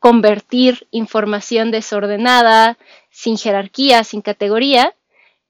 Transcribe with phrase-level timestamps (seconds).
[0.00, 2.78] convertir información desordenada,
[3.10, 4.96] sin jerarquía, sin categoría,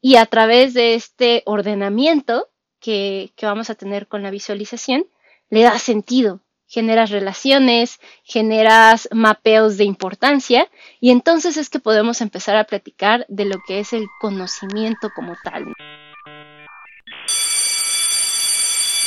[0.03, 2.49] y a través de este ordenamiento
[2.81, 5.07] que, que vamos a tener con la visualización,
[5.49, 10.69] le da sentido, generas relaciones, generas mapeos de importancia
[11.01, 15.35] y entonces es que podemos empezar a platicar de lo que es el conocimiento como
[15.43, 15.75] tal.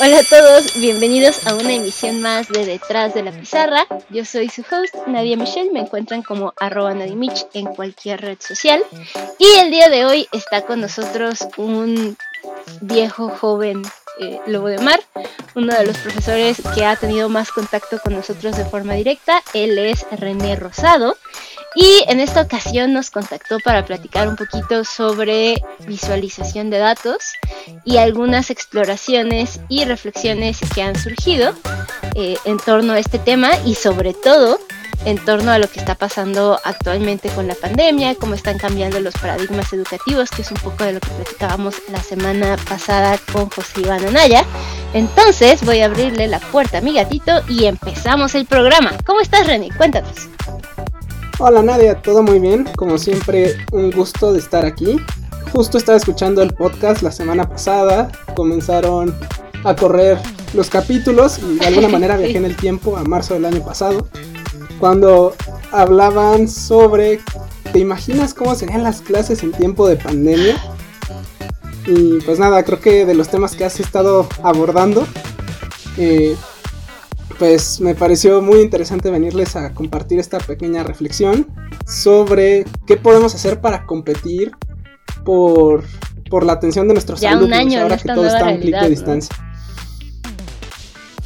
[0.00, 3.86] Hola a todos, bienvenidos a una emisión más de Detrás de la Pizarra.
[4.10, 8.82] Yo soy su host, Nadia Michelle, me encuentran como arroba Nadimich en cualquier red social.
[9.38, 12.16] Y el día de hoy está con nosotros un
[12.80, 13.82] viejo joven
[14.18, 15.00] eh, Lobo de Mar,
[15.54, 19.44] uno de los profesores que ha tenido más contacto con nosotros de forma directa.
[19.54, 21.16] Él es René Rosado.
[21.74, 27.32] Y en esta ocasión nos contactó para platicar un poquito sobre visualización de datos
[27.84, 31.52] y algunas exploraciones y reflexiones que han surgido
[32.14, 34.60] eh, en torno a este tema y sobre todo
[35.04, 39.14] en torno a lo que está pasando actualmente con la pandemia, cómo están cambiando los
[39.14, 43.82] paradigmas educativos, que es un poco de lo que platicábamos la semana pasada con José
[43.82, 44.44] Iván Anaya.
[44.94, 48.92] Entonces voy a abrirle la puerta a mi gatito y empezamos el programa.
[49.04, 49.70] ¿Cómo estás, René?
[49.76, 50.28] Cuéntanos.
[51.38, 52.64] Hola Nadia, todo muy bien.
[52.76, 55.00] Como siempre, un gusto de estar aquí.
[55.52, 58.10] Justo estaba escuchando el podcast la semana pasada.
[58.36, 59.14] Comenzaron
[59.64, 60.18] a correr
[60.54, 64.08] los capítulos y de alguna manera viajé en el tiempo a marzo del año pasado
[64.78, 65.34] cuando
[65.72, 67.20] hablaban sobre,
[67.72, 70.56] ¿te imaginas cómo serían las clases en tiempo de pandemia?
[71.86, 75.06] Y pues nada, creo que de los temas que has estado abordando,
[75.96, 76.36] eh,
[77.38, 81.48] pues me pareció muy interesante venirles a compartir esta pequeña reflexión
[81.86, 84.52] sobre qué podemos hacer para competir
[85.24, 85.84] por,
[86.30, 89.34] por la atención de nuestros alumnos ahora que todo está a un clic de distancia.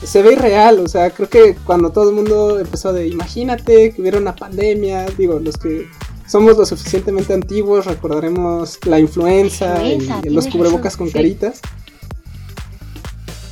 [0.03, 4.01] Se ve irreal, o sea, creo que cuando todo el mundo empezó de imagínate que
[4.01, 5.89] hubiera una pandemia, digo, los que
[6.29, 11.61] somos lo suficientemente antiguos recordaremos la influenza, y, los cubrebocas con caritas.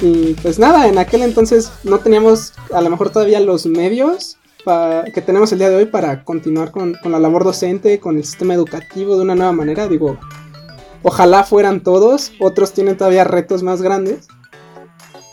[0.00, 4.38] Y pues nada, en aquel entonces no teníamos a lo mejor todavía los medios
[5.14, 8.54] que tenemos el día de hoy para continuar con, la labor docente, con el sistema
[8.54, 9.86] educativo de una nueva manera.
[9.86, 10.18] Digo,
[11.04, 14.26] ojalá fueran todos, otros tienen todavía retos más grandes.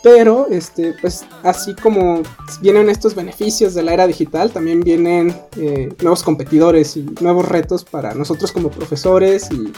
[0.04, 2.22] Pero, este, pues así como
[2.62, 7.86] vienen estos beneficios de la era digital, también vienen eh, nuevos competidores y nuevos retos
[7.86, 9.72] para nosotros como profesores y,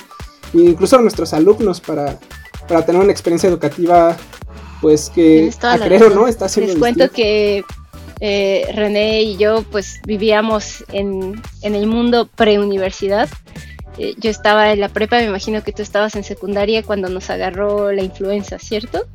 [0.59, 2.19] incluso nuestros alumnos para,
[2.68, 4.18] para, tener una experiencia educativa,
[4.85, 6.73] pues que a creer no está haciendo.
[6.73, 7.63] Les cuento que
[8.19, 13.28] eh, René y yo, pues vivíamos en, en el mundo preuniversidad.
[13.97, 17.31] Eh, yo estaba en la prepa, me imagino que tú estabas en secundaria cuando nos
[17.31, 19.07] agarró la influenza, ¿cierto?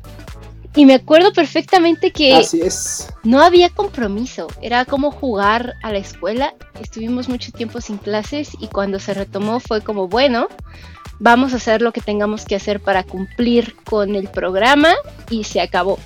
[0.75, 3.07] Y me acuerdo perfectamente que es.
[3.23, 6.53] no había compromiso, era como jugar a la escuela.
[6.81, 10.49] Estuvimos mucho tiempo sin clases y cuando se retomó fue como, bueno,
[11.21, 14.89] vamos a hacer lo que tengamos que hacer para cumplir con el programa
[15.29, 15.99] y se acabó.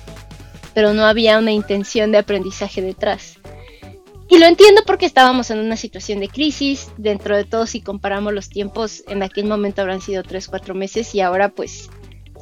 [0.74, 3.38] Pero no había una intención de aprendizaje detrás.
[4.28, 6.90] Y lo entiendo porque estábamos en una situación de crisis.
[6.98, 11.14] Dentro de todo, si comparamos los tiempos, en aquel momento habrán sido 3, 4 meses
[11.14, 11.88] y ahora pues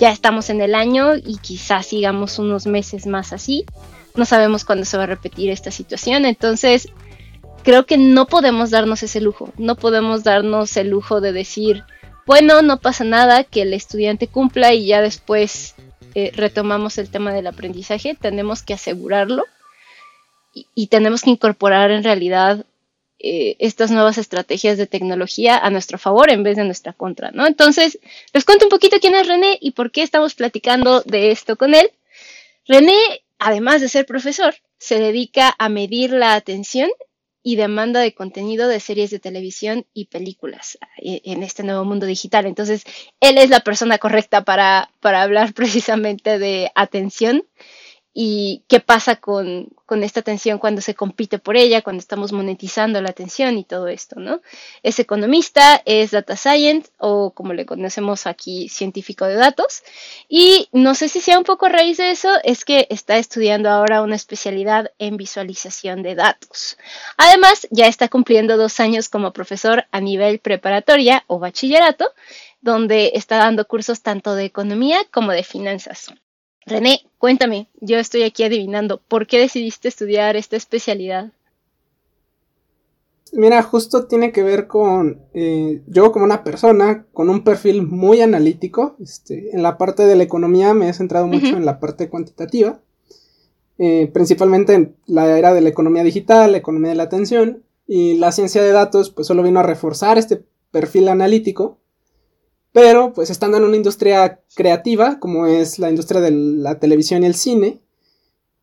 [0.00, 3.64] ya estamos en el año y quizás sigamos unos meses más así.
[4.16, 6.88] No sabemos cuándo se va a repetir esta situación, entonces
[7.62, 11.84] creo que no podemos darnos ese lujo, no podemos darnos el lujo de decir,
[12.26, 15.74] bueno, no pasa nada, que el estudiante cumpla y ya después
[16.14, 19.44] eh, retomamos el tema del aprendizaje, tenemos que asegurarlo
[20.74, 22.64] y tenemos que incorporar en realidad
[23.26, 27.46] eh, estas nuevas estrategias de tecnología a nuestro favor en vez de nuestra contra, ¿no?
[27.46, 27.98] Entonces,
[28.34, 31.74] les cuento un poquito quién es René y por qué estamos platicando de esto con
[31.74, 31.90] él.
[32.66, 32.98] René,
[33.38, 36.90] además de ser profesor, se dedica a medir la atención
[37.46, 42.06] y demanda de contenido de series de televisión y películas eh, en este nuevo mundo
[42.06, 42.46] digital.
[42.46, 42.84] Entonces,
[43.20, 47.44] él es la persona correcta para, para hablar precisamente de atención
[48.16, 49.68] y qué pasa con,
[50.02, 54.18] esta atención cuando se compite por ella, cuando estamos monetizando la atención y todo esto,
[54.20, 54.40] ¿no?
[54.84, 59.82] Es economista, es data science o como le conocemos aquí, científico de datos.
[60.28, 63.68] Y no sé si sea un poco a raíz de eso, es que está estudiando
[63.68, 66.78] ahora una especialidad en visualización de datos.
[67.16, 72.12] Además, ya está cumpliendo dos años como profesor a nivel preparatoria o bachillerato,
[72.60, 76.12] donde está dando cursos tanto de economía como de finanzas.
[76.66, 81.32] René, cuéntame, yo estoy aquí adivinando, ¿por qué decidiste estudiar esta especialidad?
[83.32, 88.20] Mira, justo tiene que ver con eh, yo como una persona con un perfil muy
[88.20, 88.96] analítico.
[89.00, 92.80] Este, en la parte de la economía me he centrado mucho en la parte cuantitativa,
[93.78, 97.62] eh, principalmente en la era de la economía digital, la economía de la atención.
[97.86, 101.80] y la ciencia de datos pues solo vino a reforzar este perfil analítico,
[102.74, 107.26] pero pues estando en una industria creativa como es la industria de la televisión y
[107.26, 107.80] el cine,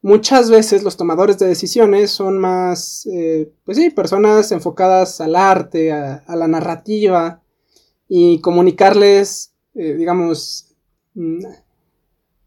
[0.02, 5.94] muchas veces los tomadores de decisiones son más, eh, pues sí, personas enfocadas al arte,
[5.94, 7.42] a, la narrativa
[8.10, 10.76] y comunicarles, eh, digamos,
[11.14, 11.46] mm,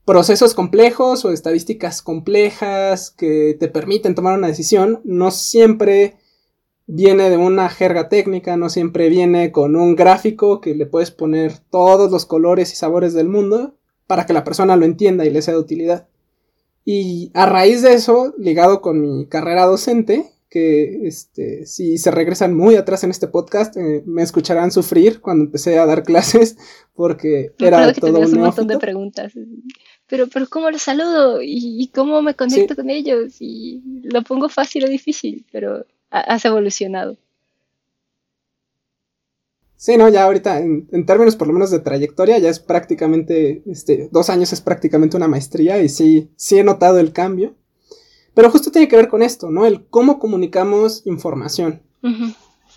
[0.04, 6.18] procesos complejos o estadísticas complejas que te permiten tomar una decisión, no siempre
[6.86, 11.58] viene de una jerga técnica, no siempre viene con un gráfico que le puedes poner
[11.70, 13.76] todos los colores y sabores del mundo
[14.06, 16.08] para que la persona lo entienda y le sea de utilidad.
[16.84, 22.54] Y a raíz de eso, ligado con mi carrera docente, que este, si se regresan
[22.54, 26.56] muy atrás en este podcast, eh, me escucharán sufrir cuando empecé a dar clases,
[26.94, 29.32] porque era todo un, montón de preguntas.
[30.06, 31.40] Pero, pero ¿cómo los saludo?
[31.42, 33.36] ¿Y, cómo me conecto con ellos?
[33.40, 35.86] Y lo pongo fácil o difícil, pero
[36.20, 37.16] has evolucionado.
[39.76, 44.08] Sí, no, ya ahorita, en, términos por lo menos de trayectoria, ya es prácticamente, este,
[44.10, 47.54] dos años es prácticamente una maestría y sí, sí he notado el cambio.
[48.32, 49.66] Pero justo tiene que ver con esto, ¿no?
[49.66, 51.82] El cómo comunicamos información.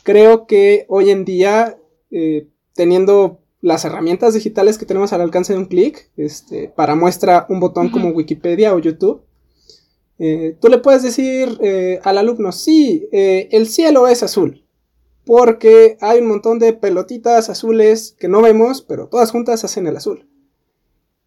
[0.04, 1.78] Creo que hoy en día,
[2.12, 7.46] eh, teniendo las herramientas digitales que tenemos al alcance de un clic, este, para muestra
[7.50, 9.22] un botón como Wikipedia o YouTube,
[10.20, 14.64] eh, tú le puedes decir eh, al alumno, sí, el cielo es azul
[15.28, 19.98] porque hay un montón de pelotitas azules que no vemos, pero todas juntas hacen el
[19.98, 20.26] azul.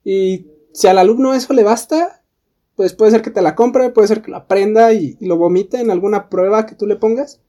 [0.02, 2.22] Y si al alumno eso le basta,
[2.76, 5.80] pues puede ser que te la compre, puede ser que lo aprenda y, lo vomite
[5.80, 7.42] en alguna prueba que tú le pongas.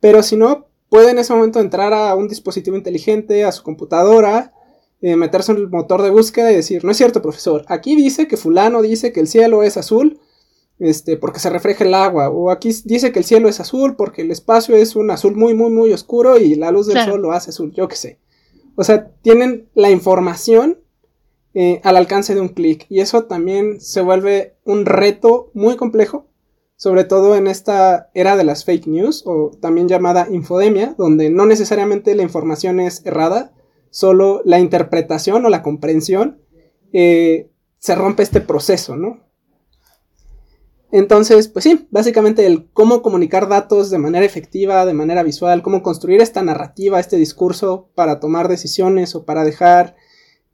[0.00, 4.52] Pero si no, puede en ese momento entrar a un dispositivo inteligente, a su computadora,
[5.00, 8.26] eh, meterse en el motor de búsqueda y decir, no es cierto, profesor, aquí dice
[8.26, 10.18] que fulano dice que el cielo es azul,
[10.78, 14.22] este, porque se refleja el agua, o aquí dice que el cielo es azul porque
[14.22, 17.32] el espacio es un azul muy, muy, muy oscuro y la luz del sol lo
[17.32, 18.18] hace azul, yo qué sé.
[18.76, 20.78] O sea, tienen la información
[21.54, 26.26] eh, al alcance de un clic y eso también se vuelve un reto muy complejo,
[26.76, 31.46] sobre todo en esta era de las fake news o también llamada infodemia, donde no
[31.46, 33.52] necesariamente la información es errada,
[33.90, 36.40] solo la interpretación o la comprensión
[36.92, 39.23] eh, se rompe este proceso, ¿no?
[40.96, 45.82] Entonces, pues sí, básicamente el cómo comunicar datos de manera efectiva, de manera visual, cómo
[45.82, 49.96] construir esta narrativa, este discurso para tomar decisiones o para dejar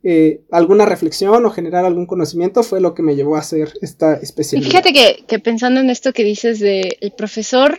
[0.02, 4.14] eh, alguna reflexión o generar algún conocimiento fue lo que me llevó a hacer esta
[4.14, 4.70] especialidad.
[4.70, 7.78] fíjate que, que pensando en esto que dices de el profesor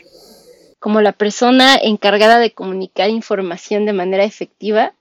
[0.77, 4.93] como la persona encargada de comunicar información de manera efectiva,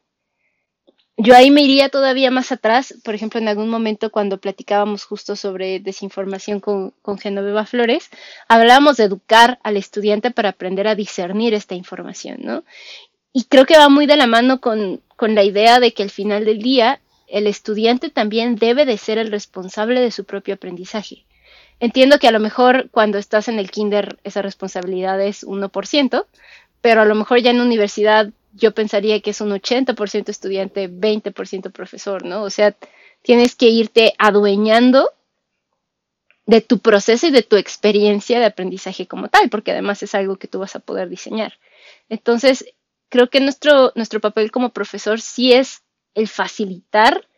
[1.23, 5.37] yo ahí me iría todavía más atrás, por ejemplo, en algún momento cuando platicábamos justo
[5.37, 8.09] sobre desinformación con, con Genoveva Flores,
[8.49, 12.65] hablábamos de educar al estudiante para aprender a discernir esta información, ¿no?
[13.33, 16.11] Y creo que va muy de la mano con, con la idea de que al
[16.11, 21.27] final del día el estudiante también debe de ser el responsable de su propio aprendizaje.
[21.79, 26.27] Entiendo que a lo mejor cuando estás en el kinder esa responsabilidad es 1%,
[26.81, 31.73] pero a lo mejor ya en universidad yo pensaría que es un 80% estudiante, 20%
[31.73, 32.43] profesor, ¿no?
[32.43, 32.77] O sea,
[33.23, 35.11] tienes que irte adueñando
[36.47, 40.37] de tu proceso y de tu experiencia de aprendizaje como tal, porque además es algo
[40.37, 41.55] que tú vas a poder diseñar.
[42.09, 42.65] Entonces,
[43.09, 45.83] creo que nuestro, nuestro papel como profesor sí es
[46.15, 47.29] el facilitar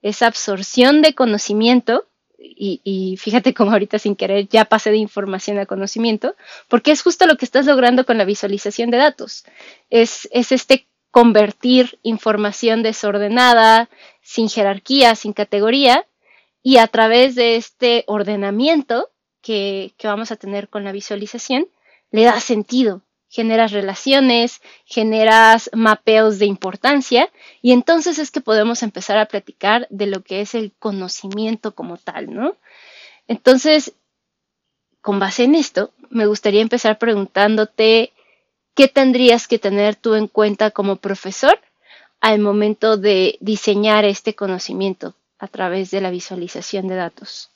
[0.00, 2.08] esa absorción de conocimiento
[2.42, 6.34] y, fíjate cómo ahorita sin querer ya pasé de información a conocimiento,
[6.68, 9.44] porque es justo lo que estás logrando con la visualización de datos.
[9.90, 13.90] Es, este convertir información desordenada,
[14.22, 16.06] sin jerarquía, sin categoría,
[16.62, 19.10] y a través de este ordenamiento
[19.42, 21.68] que, que vamos a tener con la visualización,
[22.10, 27.30] le da sentido, generas relaciones, generas mapeos de importancia
[27.62, 31.96] y entonces es que podemos empezar a platicar de lo que es el conocimiento como
[31.96, 32.56] tal, ¿no?
[33.26, 33.94] Entonces,
[35.00, 38.12] con base en esto, me gustaría empezar preguntándote
[38.74, 41.58] qué tendrías que tener tú en cuenta como profesor
[42.20, 47.50] al momento de diseñar este conocimiento a través de la visualización de datos.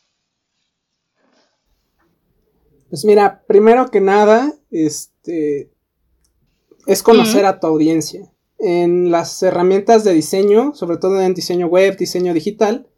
[2.89, 5.73] Pues mira, primero que nada, este,
[6.87, 8.33] es conocer a tu audiencia.
[8.59, 12.89] En las herramientas de diseño, sobre todo en diseño web, diseño digital,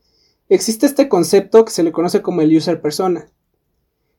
[0.48, 3.32] existe este concepto que se le conoce como el user persona.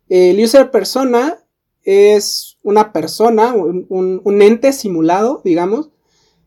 [0.10, 1.38] El user persona
[1.84, 5.92] es una persona, un, ente simulado, digamos,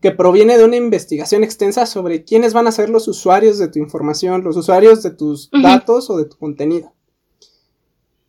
[0.01, 3.79] que proviene de una investigación extensa sobre quiénes van a ser los usuarios de tu
[3.79, 6.93] información, los usuarios de tus datos o de tu contenido.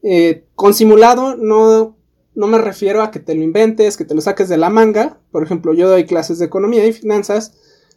[0.05, 1.97] Eh, con simulado no
[2.35, 5.19] no me refiero a que te lo inventes, que te lo saques de la manga.
[5.31, 7.55] Por ejemplo, yo doy clases de economía y finanzas.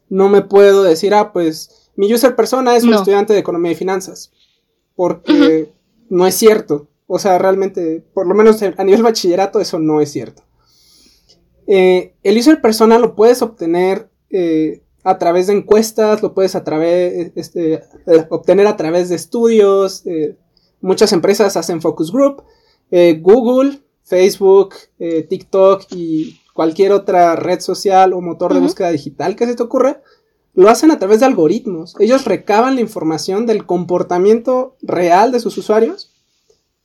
[0.09, 3.75] No me puedo decir, ah, pues mi user persona es un estudiante de economía y
[3.75, 4.31] finanzas.
[4.95, 5.73] Porque
[6.09, 6.87] no es cierto.
[7.07, 10.43] O sea, realmente, por lo menos a nivel bachillerato, eso no es cierto.
[11.65, 16.63] Eh, el user persona lo puedes obtener eh, a través de encuestas, lo puedes a
[16.63, 20.03] través, este, eh, obtener a través de estudios.
[20.81, 22.43] Muchas empresas hacen focus group.
[23.19, 29.45] Google Facebook, eh, TikTok y cualquier otra red social o motor de búsqueda digital que
[29.45, 30.01] se te ocurra,
[30.53, 31.93] lo hacen a través de algoritmos.
[31.99, 36.13] Ellos recaban la información del comportamiento real de sus usuarios,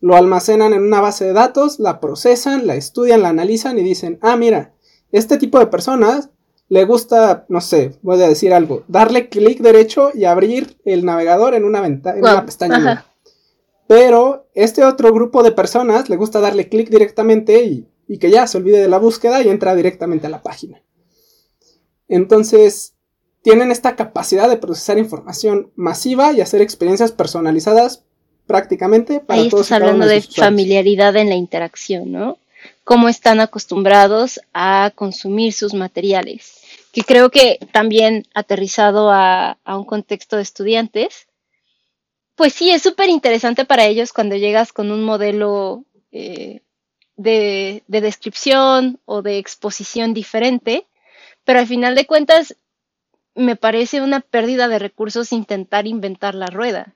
[0.00, 4.18] lo almacenan en una base de datos, la procesan, la estudian, la analizan y dicen,
[4.20, 4.74] ah, mira,
[5.12, 6.30] este tipo de personas
[6.68, 11.54] le gusta, no sé, voy a decir algo, darle clic derecho y abrir el navegador
[11.54, 13.06] en una, ventana, en una pestaña.
[13.92, 18.56] Pero este otro grupo de personas le gusta darle clic directamente y, que ya se
[18.56, 20.80] olvide de la búsqueda y entra directamente a la página.
[22.08, 22.94] Entonces,
[23.42, 28.02] tienen esta capacidad de procesar información masiva y hacer experiencias personalizadas
[28.46, 32.38] prácticamente para Ahí estás hablando de, familiaridad en la interacción, ¿no?
[32.84, 36.62] Cómo están acostumbrados a consumir sus materiales.
[36.92, 41.26] Que creo que también aterrizado a un contexto de estudiantes,
[42.34, 46.60] pues sí, es súper interesante para ellos cuando llegas con un modelo eh,
[47.16, 50.86] de, descripción o de exposición diferente,
[51.44, 52.56] pero al final de cuentas
[53.34, 56.94] me parece una pérdida de recursos intentar inventar la rueda.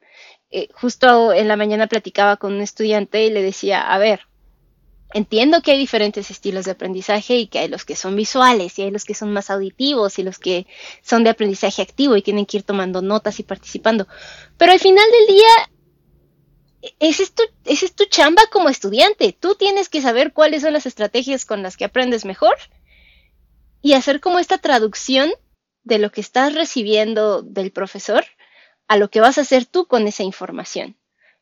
[0.50, 4.26] Eh, justo en la mañana platicaba con un estudiante y le decía, a ver,
[5.14, 8.82] entiendo que hay diferentes estilos de aprendizaje y que hay los que son visuales y
[8.82, 10.66] hay los que son más auditivos y los que
[11.02, 14.06] son de aprendizaje activo y tienen que ir tomando notas y participando.
[14.56, 19.32] Pero al final del día, ese es tu, ese es tu chamba como estudiante.
[19.32, 22.54] Tú tienes que saber cuáles son las estrategias con las que aprendes mejor
[23.82, 25.30] y hacer como esta traducción
[25.84, 28.24] de lo que estás recibiendo del profesor
[28.88, 30.96] a lo que vas a hacer tú con esa información.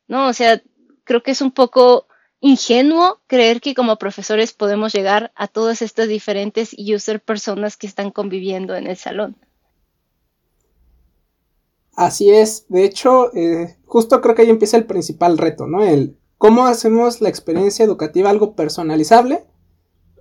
[0.07, 0.27] ¿No?
[0.27, 0.61] O sea,
[1.03, 2.07] creo que es un poco
[2.39, 8.11] ingenuo creer que como profesores podemos llegar a todas estas diferentes user personas que están
[8.11, 9.37] conviviendo en el salón.
[11.95, 15.83] Así es, de hecho, eh, justo creo que ahí empieza el principal reto, ¿no?
[15.83, 19.45] El cómo hacemos la experiencia educativa algo personalizable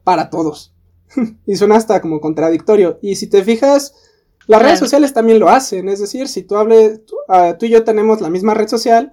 [0.05, 0.73] para todos.
[1.47, 2.99] y suena hasta como contradictorio.
[3.03, 3.95] Y si te fijas,
[4.47, 7.85] las redes sociales también lo hacen, es decir, si tú hables, ah, tú y yo
[7.85, 9.13] tenemos la misma red social,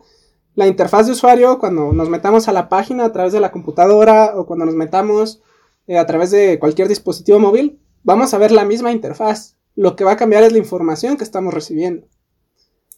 [0.55, 4.33] la interfaz de usuario cuando nos metamos a la página a través de la computadora
[4.35, 5.41] o cuando nos metamos
[5.87, 9.57] eh, a través de cualquier dispositivo móvil, vamos a ver la misma interfaz.
[9.75, 12.07] Lo que va a cambiar es la información que estamos recibiendo.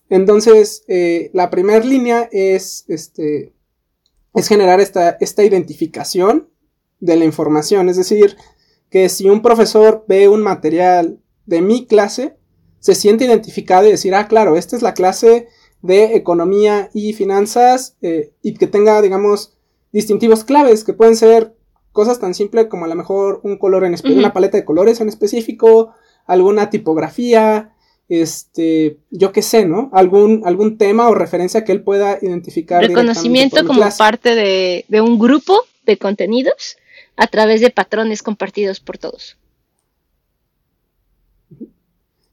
[0.09, 3.53] Entonces, eh, la primera línea es, este,
[4.33, 6.49] es generar esta, esta identificación
[6.99, 7.89] de la información.
[7.89, 8.37] Es decir,
[8.89, 12.37] que si un profesor ve un material de mi clase,
[12.79, 15.47] se siente identificado y decir, ah, claro, esta es la clase
[15.83, 19.53] de economía y finanzas eh, y que tenga, digamos,
[19.91, 21.53] distintivos claves que pueden ser
[21.91, 25.01] cosas tan simples como a lo mejor un color en específico, una paleta de colores
[25.01, 25.93] en específico,
[26.25, 27.75] alguna tipografía,
[28.07, 29.89] este, yo qué sé, ¿no?
[29.91, 32.81] Algún, algún tema o referencia que él pueda identificar.
[32.81, 36.77] Reconocimiento como parte de, de, un grupo de contenidos
[37.17, 39.37] a través de patrones compartidos por todos.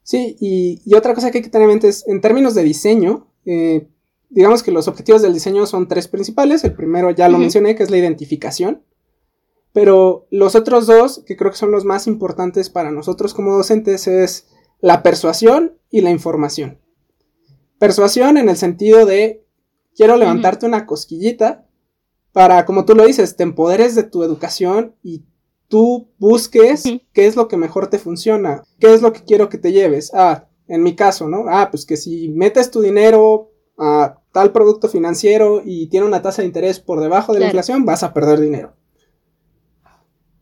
[0.05, 2.63] Sí, y, y otra cosa que hay que tener en mente es, en términos de
[2.63, 3.89] diseño, eh,
[4.29, 6.65] digamos que los objetivos del diseño son tres principales.
[6.65, 8.83] El primero ya lo mencioné, que es la identificación.
[9.73, 14.07] Pero los otros dos, que creo que son los más importantes para nosotros como docentes,
[14.07, 14.49] es
[14.81, 16.79] la persuasión y la información.
[17.79, 19.45] Persuasión en el sentido de
[19.95, 21.67] quiero levantarte una cosquillita
[22.33, 25.25] para, como tú lo dices, te empoderes de tu educación y
[25.69, 29.59] tú busques qué es lo que mejor te funciona, qué es lo que quiero que
[29.59, 30.11] te lleves.
[30.15, 31.47] Ah, en mi caso, ¿no?
[31.49, 36.43] Ah, pues que si metes tu dinero a tal producto financiero y tiene una tasa
[36.43, 38.73] de interés por debajo de la inflación, vas a perder dinero.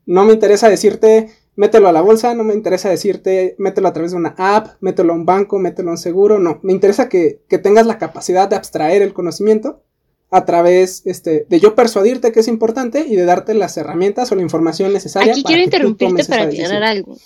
[0.05, 4.11] No me interesa decirte, mételo a la bolsa, no me interesa decirte, mételo a través
[4.11, 6.59] de una app, mételo a un banco, mételo a un seguro, no.
[6.61, 9.81] Me interesa que, tengas la capacidad de abstraer el conocimiento
[10.29, 14.35] a través este, de yo persuadirte que es importante y de darte las herramientas o
[14.35, 15.31] la información necesaria.
[15.31, 17.17] Aquí quiero interrumpirte para aclarar algo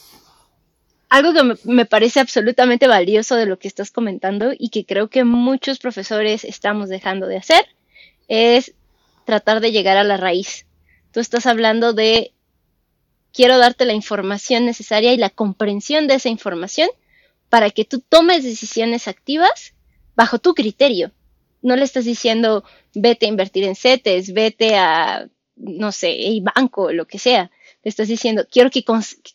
[1.13, 5.23] algo que me, parece absolutamente valioso de lo que estás comentando y que creo que
[5.23, 7.67] muchos profesores estamos dejando de hacer
[8.27, 8.73] es
[9.23, 10.65] tratar de llegar a la raíz.
[11.11, 12.33] Tú estás hablando de
[13.31, 16.89] quiero darte la información necesaria y la comprensión de esa información
[17.47, 19.75] para que tú tomes decisiones activas
[20.15, 21.11] bajo tu criterio.
[21.61, 22.63] No le estás diciendo
[22.95, 27.51] vete a invertir en CETES, vete a no sé, el banco, lo que sea.
[27.83, 28.83] Estás diciendo, quiero que,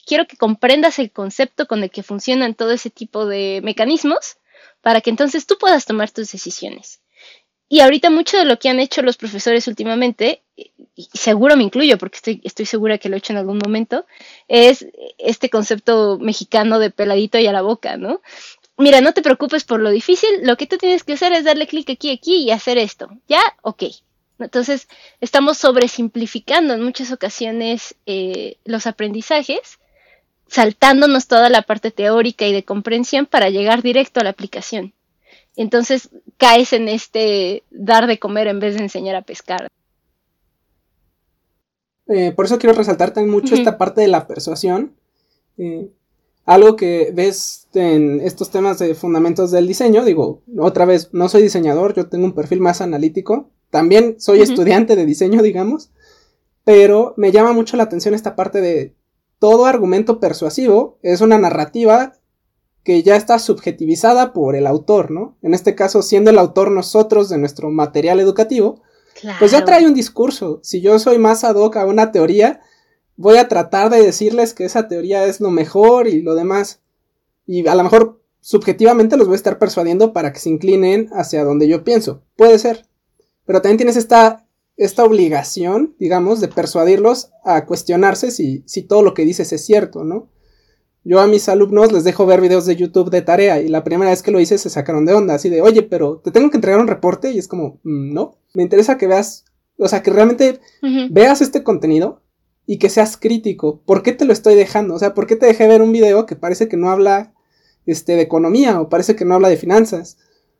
[0.06, 4.38] quiero que comprendas el concepto con el que funcionan todo ese tipo de mecanismos
[4.80, 7.00] para que entonces tú puedas tomar tus decisiones.
[7.68, 11.98] Y ahorita mucho de lo que han hecho los profesores últimamente, y seguro me incluyo
[11.98, 14.06] porque estoy, estoy segura que lo he hecho en algún momento,
[14.48, 14.86] es
[15.18, 18.22] este concepto mexicano de peladito y a la boca, ¿no?
[18.78, 21.66] Mira, no te preocupes por lo difícil, lo que tú tienes que hacer es darle
[21.66, 23.10] clic aquí, aquí y hacer esto.
[23.28, 23.42] ¿Ya?
[23.60, 23.82] Ok.
[24.38, 24.88] Entonces,
[25.20, 29.78] estamos sobresimplificando en muchas ocasiones eh, los aprendizajes,
[30.46, 34.94] saltándonos toda la parte teórica y de comprensión para llegar directo a la aplicación.
[35.56, 39.68] Entonces, caes en este dar de comer en vez de enseñar a pescar.
[42.06, 44.94] Eh, por eso quiero resaltar también mucho esta parte de la persuasión.
[45.58, 45.90] Eh,
[46.46, 51.42] algo que ves en estos temas de fundamentos del diseño, digo, otra vez, no soy
[51.42, 55.90] diseñador, yo tengo un perfil más analítico, también soy estudiante de diseño, digamos,
[56.64, 58.94] pero me llama mucho la atención esta parte de
[59.38, 62.14] todo argumento persuasivo es una narrativa
[62.82, 65.36] que ya está subjetivizada por el autor, ¿no?
[65.42, 68.82] En este caso, siendo el autor nosotros de nuestro material educativo,
[69.38, 70.60] pues ya trae un discurso.
[70.62, 72.60] Si yo soy más ad hoc a una teoría,
[73.16, 76.80] voy a tratar de decirles que esa teoría es lo mejor y lo demás.
[77.46, 81.44] Y a lo mejor subjetivamente los voy a estar persuadiendo para que se inclinen hacia
[81.44, 82.22] donde yo pienso.
[82.36, 82.87] Puede ser.
[83.48, 89.14] Pero también tienes esta, esta obligación, digamos, de persuadirlos a cuestionarse si, si todo lo
[89.14, 90.28] que dices es cierto, ¿no?
[91.02, 94.10] Yo a mis alumnos les dejo ver videos de YouTube de tarea y la primera
[94.10, 96.58] vez que lo hice se sacaron de onda, así de, oye, pero te tengo que
[96.58, 99.46] entregar un reporte y es como, mm, no, me interesa que veas,
[99.78, 100.60] o sea, que realmente
[101.08, 102.20] veas este contenido
[102.66, 103.80] y que seas crítico.
[103.86, 104.92] ¿Por qué te lo estoy dejando?
[104.92, 107.32] O sea, ¿por qué te dejé ver un video que parece que no habla
[107.86, 110.18] este, de economía o parece que no habla de finanzas?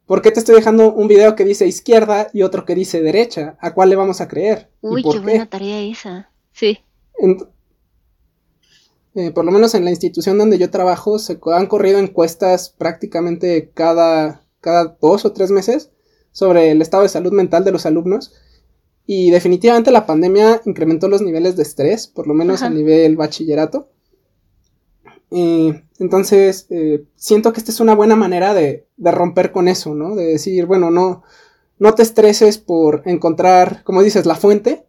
[0.09, 3.59] ¿Por qué te estoy dejando un video que dice izquierda y otro que dice derecha?
[3.61, 4.71] ¿A cuál le vamos a creer?
[4.81, 6.31] Uy, qué, buena tarea esa.
[6.51, 6.79] Sí.
[9.15, 13.71] Eh, por lo menos en la institución donde yo trabajo, se han corrido encuestas prácticamente
[13.75, 15.91] cada, cada dos o tres meses
[16.33, 18.33] sobre el estado de salud mental de los alumnos.
[19.05, 23.91] Y definitivamente la pandemia incrementó los niveles de estrés, por lo menos a nivel bachillerato.
[25.31, 30.15] Entonces, eh, siento que esta es una buena manera de, de, romper con eso, ¿no?
[30.15, 31.23] De decir, bueno, no,
[31.79, 34.87] no te estreses por encontrar, como dices, la fuente,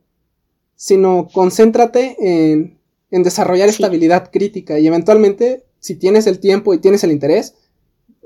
[0.75, 2.79] sino concéntrate en
[3.11, 7.55] en desarrollar esta habilidad crítica y eventualmente, si tienes el tiempo y tienes el interés,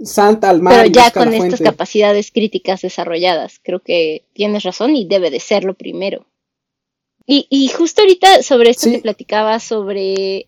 [0.04, 0.76] salta al mar.
[0.76, 5.74] Pero ya con estas capacidades críticas desarrolladas, creo que tienes razón y debe de serlo
[5.76, 6.26] primero.
[7.26, 10.48] Y, justo ahorita sobre esto que platicaba sobre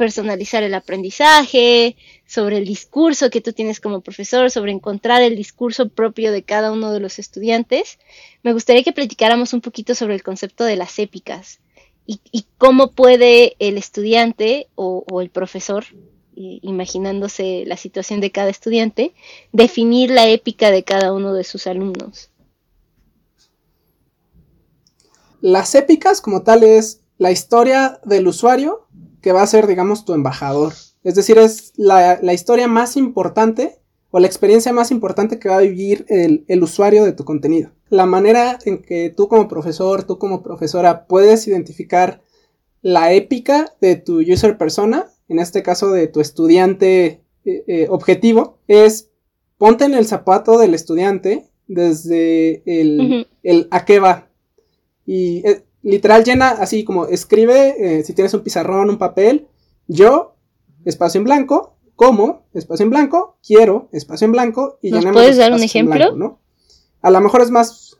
[0.00, 1.94] personalizar el aprendizaje,
[2.26, 6.72] sobre el discurso que tú tienes como profesor, sobre encontrar el discurso propio de cada
[6.72, 7.98] uno de los estudiantes,
[8.42, 11.60] me gustaría que platicáramos un poquito sobre el concepto de las épicas
[12.06, 15.84] y, cómo puede el estudiante o, el profesor,
[16.34, 19.12] imaginándose la situación de cada estudiante,
[19.52, 22.30] definir la épica de cada uno de sus alumnos.
[25.42, 28.86] Las épicas como tal es la historia del usuario
[29.20, 30.72] que va a ser, digamos, tu embajador.
[31.02, 33.80] Es decir, es la, la historia más importante
[34.10, 37.70] o la experiencia más importante que va a vivir el, usuario de tu contenido.
[37.88, 42.22] La manera en que tú como profesor, tú como profesora puedes identificar
[42.82, 48.58] la épica de tu user persona, en este caso de tu estudiante eh, eh, objetivo,
[48.66, 49.10] es
[49.58, 54.28] ponte en el zapato del estudiante desde el, a qué va.
[55.06, 59.48] Y eh, literal llena así como escribe, si tienes un pizarrón, un papel,
[59.86, 60.36] yo,
[60.84, 65.52] espacio en blanco, como, espacio en blanco, quiero, espacio en blanco y ¿Nos puedes dar
[65.52, 66.16] un ejemplo?
[66.16, 66.40] ¿no?
[67.02, 67.98] A lo mejor es más...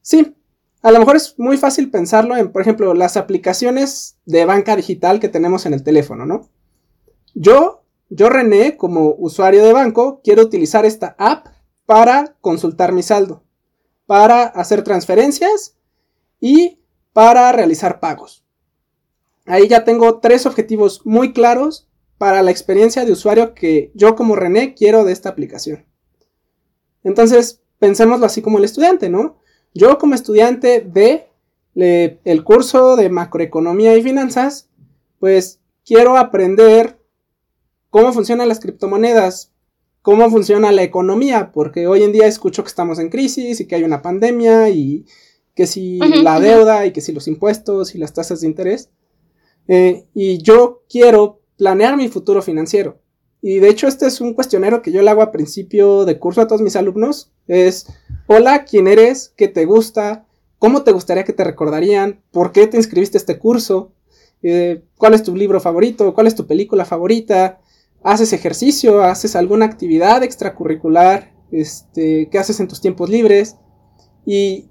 [0.00, 0.36] Sí,
[0.82, 5.18] a lo mejor es muy fácil pensarlo en, por ejemplo, las aplicaciones de banca digital
[5.18, 6.48] que tenemos en el teléfono, ¿no?
[7.34, 11.48] Yo, yo René, como usuario de banco, quiero utilizar esta app
[11.86, 13.42] para consultar mi saldo,
[14.06, 15.76] para hacer transferencias
[16.40, 16.78] y
[17.16, 18.44] para realizar pagos.
[19.46, 24.36] Ahí ya tengo tres objetivos muy claros para la experiencia de usuario que yo como
[24.36, 25.86] René quiero de esta aplicación.
[27.04, 29.38] Entonces, pensémoslo así como el estudiante, ¿no?
[29.72, 31.30] Yo como estudiante de
[31.74, 34.68] el curso de macroeconomía y finanzas,
[35.18, 37.00] pues quiero aprender
[37.88, 39.54] cómo funcionan las criptomonedas,
[40.02, 43.76] cómo funciona la economía, porque hoy en día escucho que estamos en crisis y que
[43.76, 45.06] hay una pandemia y
[45.56, 48.90] que si la deuda y que si los impuestos y las tasas de interés.
[49.66, 53.00] Eh, y yo quiero planear mi futuro financiero.
[53.42, 56.40] Y de hecho este es un cuestionario que yo le hago a principio de curso
[56.40, 57.32] a todos mis alumnos.
[57.48, 57.88] Es,
[58.28, 59.32] hola, ¿quién eres?
[59.36, 60.26] ¿Qué te gusta?
[60.58, 63.92] cómo te gustaría que te recordarían, por qué te inscribiste a este curso,
[64.42, 67.60] eh, cuál es tu libro favorito, cuál es tu película favorita,
[68.02, 73.56] haces ejercicio, haces alguna actividad extracurricular, este, qué haces en tus tiempos libres.
[74.24, 74.70] Y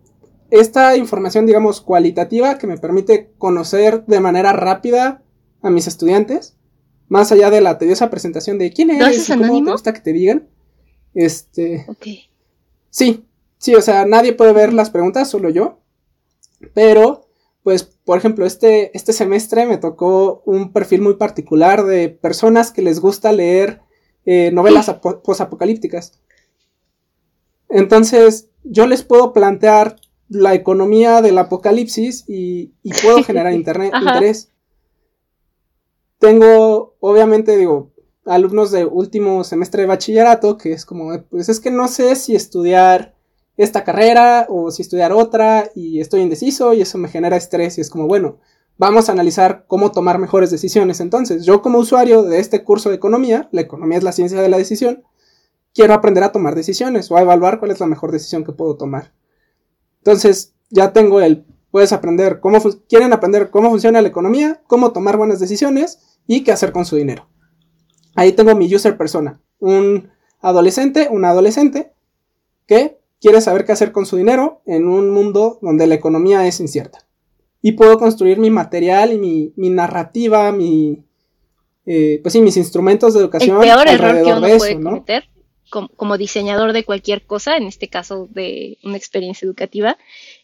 [0.51, 5.23] esta información, digamos, cualitativa que me permite conocer de manera rápida
[5.61, 6.55] a mis estudiantes,
[7.07, 10.13] más allá de la tediosa presentación de quién eres y cómo te gusta que te
[10.13, 10.47] digan.
[11.13, 11.85] Este.
[12.89, 13.25] Sí,
[13.57, 15.79] sí, o sea, nadie puede ver las preguntas, solo yo.
[16.73, 17.27] Pero,
[17.63, 22.81] pues, por ejemplo, este, este semestre me tocó un perfil muy particular de personas que
[22.81, 23.81] les gusta leer
[24.25, 24.89] eh, novelas
[25.23, 26.19] posapocalípticas.
[27.69, 29.97] Entonces, yo les puedo plantear
[30.29, 34.51] la economía del apocalipsis y, puedo generar internet, interés.
[36.19, 37.91] Tengo, obviamente, digo,
[38.25, 42.35] alumnos de último semestre de bachillerato que es como, pues es que no sé si
[42.35, 43.13] estudiar
[43.57, 47.81] esta carrera o si estudiar otra y estoy indeciso y eso me genera estrés y
[47.81, 48.39] es como, bueno,
[48.77, 50.99] vamos a analizar cómo tomar mejores decisiones.
[50.99, 54.49] Entonces, yo como usuario de este curso de economía, la economía es la ciencia de
[54.49, 55.03] la decisión,
[55.73, 58.75] quiero aprender a tomar decisiones o a evaluar cuál es la mejor decisión que puedo
[58.75, 59.13] tomar.
[60.05, 65.17] Entonces, ya tengo el, puedes aprender cómo, quieren aprender cómo funciona la economía, cómo tomar
[65.17, 67.27] buenas decisiones y qué hacer con su dinero.
[68.13, 71.91] Ahí tengo mi user persona, un adolescente, una adolescente
[72.67, 76.59] que quiere saber qué hacer con su dinero en un mundo donde la economía es
[76.59, 76.99] incierta.
[77.63, 79.17] Y puedo construir mi material y
[79.57, 81.03] mi, narrativa, mi,
[81.87, 83.57] eh, pues sí, mis instrumentos de educación.
[83.57, 85.34] El peor error que uno puede cometer
[85.95, 89.97] como, diseñador de cualquier cosa, en este caso de una experiencia educativa,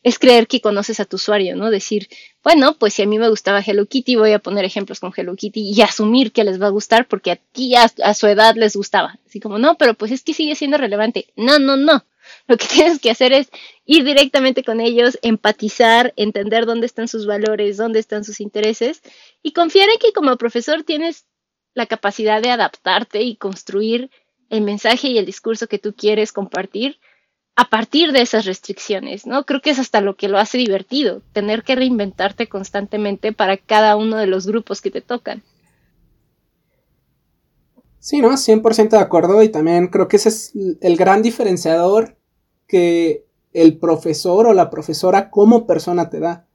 [0.03, 1.71] es creer que conoces a tu usuario, ¿no?
[1.71, 2.09] Decir,
[2.43, 5.35] bueno, pues si a mí me gustaba Hello Kitty, voy a poner ejemplos con Hello
[5.35, 8.55] Kitty y asumir que les va a gustar porque a ti a, a su edad
[8.55, 9.19] les gustaba.
[9.25, 11.27] Así como, no, pero pues es que sigue siendo relevante.
[11.35, 12.05] No, no, no.
[12.47, 13.49] Lo que tienes que hacer es
[13.85, 19.01] ir directamente con ellos, empatizar, entender dónde están sus valores, dónde están sus intereses
[19.41, 21.25] y confiar en que como profesor tienes
[21.73, 24.09] la capacidad de adaptarte y construir
[24.51, 26.99] el mensaje y el discurso que tú quieres compartir
[27.55, 29.45] a partir de esas restricciones, ¿no?
[29.45, 33.95] Creo que es hasta lo que lo hace divertido, tener que reinventarte constantemente para cada
[33.95, 35.41] uno de los grupos que te tocan.
[37.99, 38.31] Sí, ¿no?
[38.31, 42.17] 100% de acuerdo y también creo que ese es el gran diferenciador
[42.67, 46.45] que el profesor o la profesora como persona te da,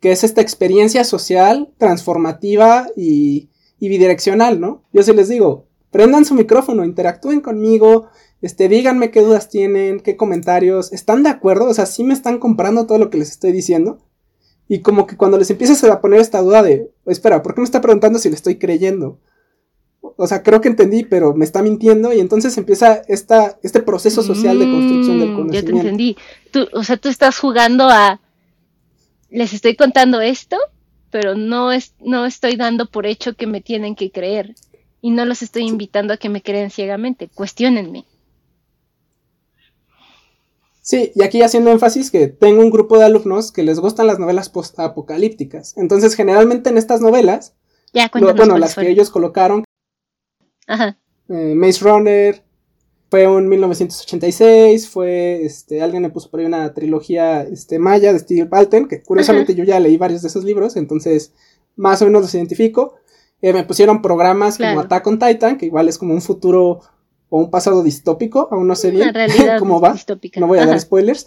[0.00, 4.82] que es esta experiencia social transformativa y, y bidireccional, ¿no?
[4.92, 8.08] Yo sí les digo, prendan su micrófono, interactúen conmigo,
[8.42, 11.66] este, díganme qué dudas tienen, qué comentarios, ¿están de acuerdo?
[11.66, 14.00] O sea, sí me están comprando todo lo que les estoy diciendo.
[14.66, 17.64] Y como que cuando les empiezas a poner esta duda de, espera, ¿por qué me
[17.64, 19.20] está preguntando si le estoy creyendo?
[20.00, 24.24] O sea, creo que entendí, pero me está mintiendo y entonces empieza esta, este proceso
[24.24, 25.52] social de construcción del conocimiento.
[25.52, 26.16] Mm, ya te entendí.
[26.50, 28.20] Tú, o sea, tú estás jugando a,
[29.30, 30.56] les estoy contando esto,
[31.12, 34.56] pero no, es, no estoy dando por hecho que me tienen que creer
[35.04, 37.28] y no los estoy invitando a que me crean ciegamente.
[37.28, 38.06] Cuestiónenme.
[40.80, 44.18] Sí, y aquí haciendo énfasis que tengo un grupo de alumnos que les gustan las
[44.18, 45.76] novelas post-apocalípticas.
[45.76, 47.52] Entonces, generalmente en estas novelas,
[48.14, 49.64] bueno, las que ellos colocaron,
[50.66, 50.96] Ajá.
[51.28, 52.42] Eh, Maze Runner,
[53.10, 58.20] fue un 1986, fue, este, alguien me puso por ahí una trilogía, este, maya de
[58.20, 61.34] Steve Balten, que curiosamente yo ya leí varios de esos libros, entonces
[61.76, 62.94] más o menos los identifico.
[63.44, 66.80] Eh, me pusieron programas como Attack on Titan, que igual es como un futuro
[67.28, 69.12] o un pasado distópico, aún no sé bien
[69.58, 69.94] cómo va.
[70.40, 71.26] No voy a dar spoilers.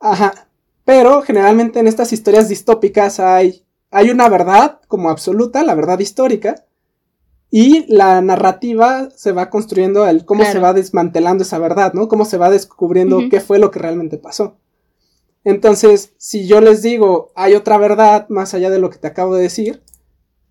[0.00, 0.48] Ajá.
[0.86, 6.64] Pero generalmente en estas historias distópicas hay, hay una verdad como absoluta, la verdad histórica,
[7.50, 12.08] y la narrativa se va construyendo el cómo se va desmantelando esa verdad, ¿no?
[12.08, 14.56] Cómo se va descubriendo qué fue lo que realmente pasó.
[15.44, 19.34] Entonces, si yo les digo, hay otra verdad más allá de lo que te acabo
[19.36, 19.83] de decir,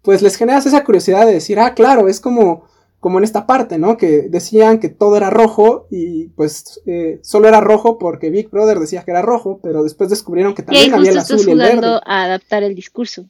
[0.04, 2.68] pues les generas esa curiosidad de decir, ah, claro, es como,
[3.00, 3.98] como en esta parte, ¿no?
[3.98, 8.80] Que decían que todo era rojo y pues eh, solo era rojo porque Big Brother
[8.80, 12.00] decía que era rojo, pero después descubrieron que también había el azul y el verde.
[12.06, 13.26] a adaptar el discurso.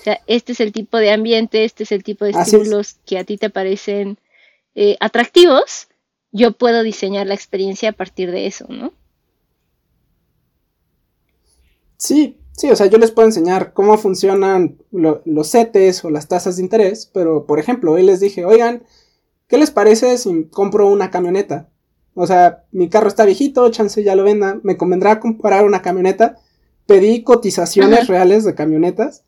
[0.00, 3.18] O sea, este es el tipo de ambiente, este es el tipo de estímulos que
[3.18, 4.18] a ti te parecen
[4.74, 5.88] eh, atractivos.
[6.32, 8.92] Yo puedo diseñar la experiencia a partir de eso, ¿no?
[11.96, 16.56] Sí, Sí, o sea, yo les puedo enseñar cómo funcionan los CETES o las tasas
[16.56, 18.82] de interés, pero por ejemplo, hoy les dije, oigan,
[19.48, 21.70] ¿qué les parece si compro una camioneta?
[22.14, 26.36] O sea, mi carro está viejito, chance ya lo venda, me convendrá comprar una camioneta.
[26.86, 29.24] Pedí cotizaciones reales de camionetas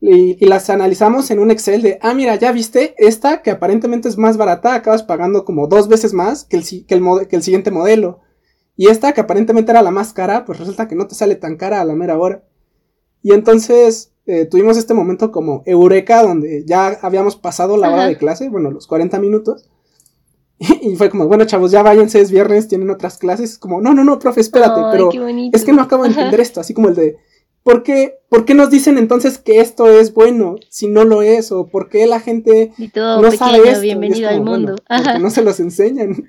[0.00, 4.18] y, las analizamos en un Excel de, ah, mira, ya viste, esta que aparentemente es
[4.18, 7.70] más barata, acabas pagando como dos veces más que el, que el, que el siguiente
[7.70, 8.20] modelo.
[8.76, 11.56] Y esta, que aparentemente era la más cara, pues resulta que no te sale tan
[11.56, 12.42] cara a la mera hora.
[13.22, 18.16] Y entonces eh, tuvimos este momento como eureka, donde ya habíamos pasado la hora de
[18.16, 19.68] clase, bueno, los 40 minutos.
[20.80, 23.58] Y, fue como, bueno, chavos, ya váyanse, es viernes, tienen otras clases.
[23.58, 25.10] Como, no, no, no, profe, espérate, pero
[25.52, 27.16] es que no acabo de entender esto, así como el de,
[27.64, 31.50] ¿por qué, ¿por qué nos dicen entonces que esto es bueno si no lo es?
[31.50, 33.80] ¿O por qué la gente no sabe esto?
[33.80, 34.76] Bienvenido al mundo.
[34.88, 36.28] porque no se los enseñan.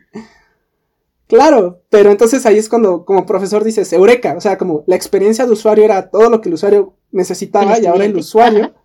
[1.33, 5.47] Claro, pero entonces ahí es cuando como profesor dices, eureka, o sea, como la experiencia
[5.47, 8.75] de usuario era todo lo que el usuario necesitaba y ahora el usuario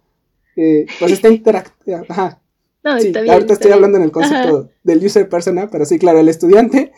[0.57, 2.07] eh, pues está interactuando.
[2.09, 2.41] Ajá.
[2.83, 6.29] No, sí, ahorita estoy hablando en el concepto del user persona, pero sí, claro, el
[6.31, 6.93] estudiante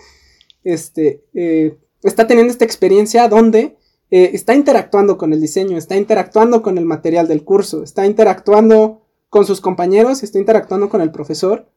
[0.62, 3.76] este, eh, está teniendo esta experiencia donde
[4.12, 9.02] eh, está interactuando con el diseño, está interactuando con el material del curso, está interactuando
[9.28, 11.68] con sus compañeros, está interactuando con el profesor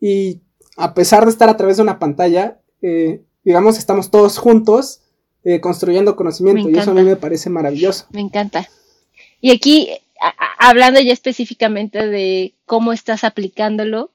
[0.00, 0.42] y
[0.76, 5.00] a pesar de estar a través de una pantalla, eh, digamos, estamos todos juntos
[5.44, 8.06] eh, construyendo conocimiento y eso a mí me parece maravilloso.
[8.10, 8.68] Me encanta.
[9.40, 9.88] Y aquí,
[10.58, 14.10] hablando ya específicamente de cómo estás aplicándolo,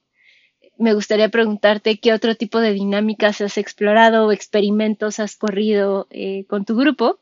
[0.78, 6.46] me gustaría preguntarte qué otro tipo de dinámicas has explorado o experimentos has corrido eh,
[6.48, 7.20] con tu grupo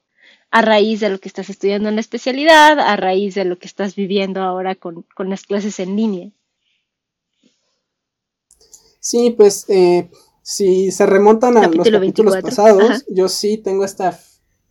[0.51, 3.67] a raíz de lo que estás estudiando en la especialidad, a raíz de lo que
[3.67, 6.29] estás viviendo ahora con, con las clases en línea.
[8.99, 10.09] Sí, pues eh,
[10.47, 14.19] si se remontan a los capítulos pasados, yo sí tengo esta,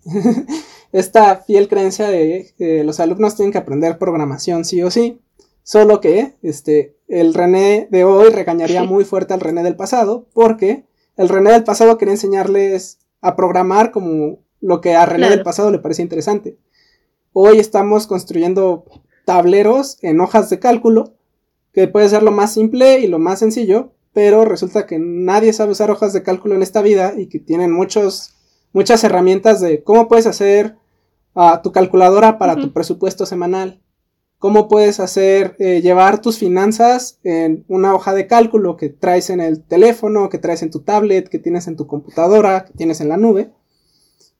[0.92, 5.20] esta fiel creencia de que los alumnos tienen que aprender programación sí o sí.
[5.64, 10.84] Solo que este, el René de hoy regañaría muy fuerte al René del pasado, porque
[11.16, 15.72] el René del pasado quería enseñarles a programar como lo que a René del pasado
[15.72, 16.56] le parece interesante.
[17.32, 18.84] Hoy estamos construyendo
[19.24, 21.14] tableros en hojas de cálculo,
[21.72, 25.72] que puede ser lo más simple y lo más sencillo, pero resulta que nadie sabe
[25.72, 28.36] usar hojas de cálculo en esta vida y que tienen muchos,
[28.72, 30.76] muchas herramientas de cómo puedes hacer
[31.34, 33.82] uh, tu calculadora para tu presupuesto semanal,
[34.38, 39.40] cómo puedes hacer eh, llevar tus finanzas en una hoja de cálculo que traes en
[39.40, 43.08] el teléfono, que traes en tu tablet, que tienes en tu computadora, que tienes en
[43.08, 43.50] la nube.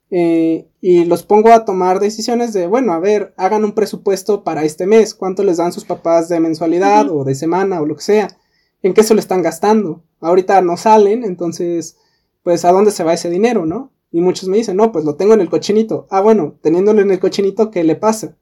[0.09, 4.63] Eh, y los pongo a tomar decisiones de, bueno, a ver, hagan un presupuesto para
[4.63, 8.03] este mes, cuánto les dan sus papás de mensualidad o de semana o lo que
[8.03, 8.37] sea
[8.85, 10.03] en qué se lo están gastando.
[10.19, 11.97] Ahorita no salen, entonces,
[12.43, 13.91] pues, ¿a dónde se va ese dinero, no?
[14.11, 16.05] Y muchos me dicen, no, pues lo tengo en el cochinito.
[16.11, 18.37] Ah, bueno, teniéndolo en el cochinito, ¿qué le pasa?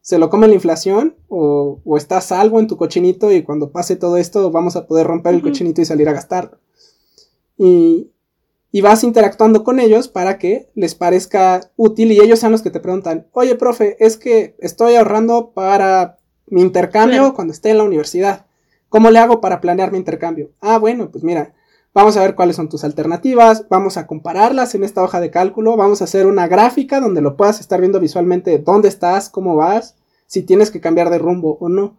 [0.00, 1.16] ¿Se lo come la inflación?
[1.26, 5.08] ¿O, o está salvo en tu cochinito y cuando pase todo esto vamos a poder
[5.08, 6.60] romper el cochinito y salir a gastar?
[7.56, 8.12] Y,
[8.70, 12.70] y vas interactuando con ellos para que les parezca útil y ellos sean los que
[12.70, 17.84] te preguntan, oye, profe, es que estoy ahorrando para mi intercambio cuando esté en la
[17.84, 18.47] universidad.
[18.88, 20.50] ¿Cómo le hago para planear mi intercambio?
[20.60, 21.54] Ah, bueno, pues mira,
[21.92, 25.76] vamos a ver cuáles son tus alternativas, vamos a compararlas en esta hoja de cálculo,
[25.76, 29.96] vamos a hacer una gráfica donde lo puedas estar viendo visualmente dónde estás, cómo vas,
[30.26, 31.96] si tienes que cambiar de rumbo o no.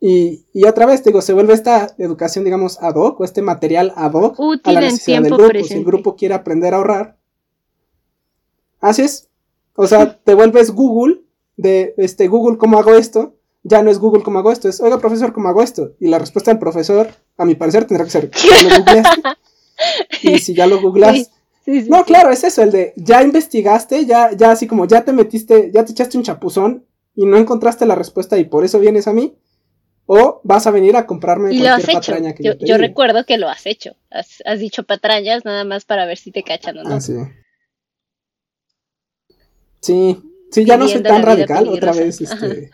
[0.00, 3.92] Y, y otra vez, digo, se vuelve esta educación, digamos, ad hoc, o este material
[3.96, 5.64] ad hoc a la necesidad del grupo.
[5.64, 7.16] Si el grupo quiere aprender a ahorrar,
[8.80, 9.30] así es.
[9.76, 11.22] O sea, te vuelves Google,
[11.56, 13.33] de este Google, ¿cómo hago esto?
[13.64, 15.94] Ya no es Google cómo hago esto, es, oiga, profesor, ¿cómo hago esto?
[15.98, 18.84] Y la respuesta del profesor, a mi parecer, tendrá que ser, ¿ya lo
[20.22, 21.30] y si ya lo googlas,
[21.66, 25.70] no, claro, es eso, el de, ya investigaste, ya, ya así como, ya te metiste,
[25.72, 29.14] ya te echaste un chapuzón y no encontraste la respuesta y por eso vienes a
[29.14, 29.34] mí,
[30.04, 33.38] o vas a venir a comprarme y cualquier patraña que yo, yo, yo recuerdo que
[33.38, 36.96] lo has hecho, has, dicho patrañas nada más para ver si te cachan o no.
[36.96, 37.14] Ah, sí.
[39.80, 40.18] Sí,
[40.50, 42.70] sí, ya no soy tan radical otra vez, este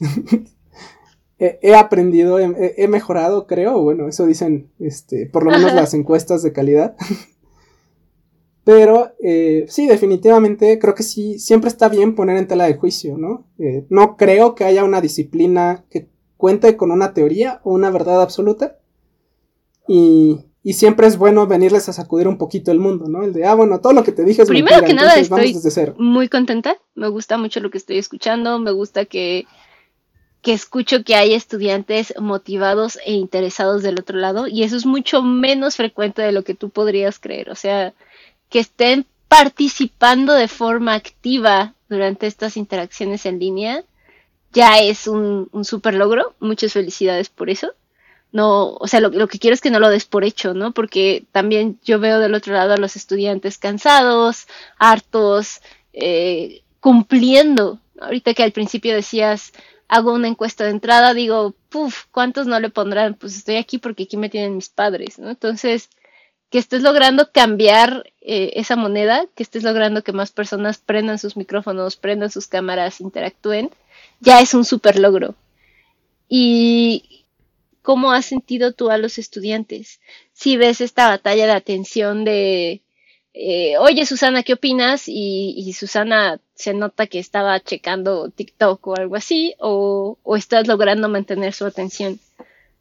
[1.38, 6.52] he, aprendido, he, mejorado, creo, bueno, eso dicen, este, por lo menos las encuestas de
[6.52, 6.96] calidad.
[8.64, 13.16] Pero eh, sí, definitivamente creo que sí, siempre está bien poner en tela de juicio,
[13.16, 13.46] ¿no?
[13.58, 18.20] Eh, no creo que haya una disciplina que cuente con una teoría o una verdad
[18.20, 18.78] absoluta.
[19.88, 23.22] Y, y siempre es bueno venirles a sacudir un poquito el mundo, ¿no?
[23.22, 25.54] El de, ah, bueno, todo lo que te dije es Primero que nada, estoy
[25.96, 26.76] muy contenta.
[26.94, 28.58] Me gusta mucho lo que estoy escuchando.
[28.58, 29.46] Me gusta que
[30.42, 35.22] que escucho que hay estudiantes motivados e interesados del otro lado y eso es mucho
[35.22, 37.50] menos frecuente de lo que tú podrías creer.
[37.50, 37.92] O sea,
[38.48, 43.84] que estén participando de forma activa durante estas interacciones en línea
[44.52, 46.34] ya es un, un super logro.
[46.40, 47.72] Muchas felicidades por eso.
[48.32, 50.72] No, o sea, lo, que quiero es que no lo des por hecho, ¿no?
[50.72, 54.46] Porque también yo veo del otro lado a los estudiantes cansados,
[54.78, 55.60] hartos,
[55.92, 57.80] eh, cumpliendo.
[58.00, 59.52] Ahorita que al principio decías,
[59.90, 63.14] hago una encuesta de entrada, digo, puff, ¿cuántos no le pondrán?
[63.14, 65.30] Pues estoy aquí porque aquí me tienen mis padres, ¿no?
[65.30, 65.90] Entonces,
[66.48, 71.36] que estés logrando cambiar eh, esa moneda, que estés logrando que más personas prendan sus
[71.36, 73.70] micrófonos, prendan sus cámaras, interactúen,
[74.20, 75.34] ya es un super logro.
[76.28, 77.24] Y
[77.82, 80.00] cómo has sentido tú a los estudiantes.
[80.32, 82.82] Si ves esta batalla de atención de,
[83.34, 85.04] eh, oye Susana, ¿qué opinas?
[85.06, 91.08] Y, Susana se nota que estaba checando TikTok o algo así, o, o estás logrando
[91.08, 92.20] mantener su atención.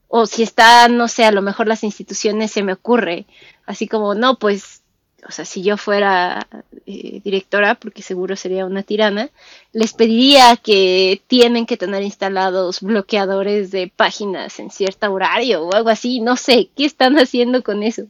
[0.07, 3.25] O si está, no sé, a lo mejor las instituciones se me ocurre,
[3.65, 4.79] así como, no, pues
[5.27, 6.47] o sea, si yo fuera
[6.85, 9.29] eh, directora, porque seguro sería una tirana,
[9.73, 15.89] les pediría que tienen que tener instalados bloqueadores de páginas en cierto horario o algo
[15.89, 16.21] así.
[16.21, 18.03] No sé, ¿qué están haciendo con eso?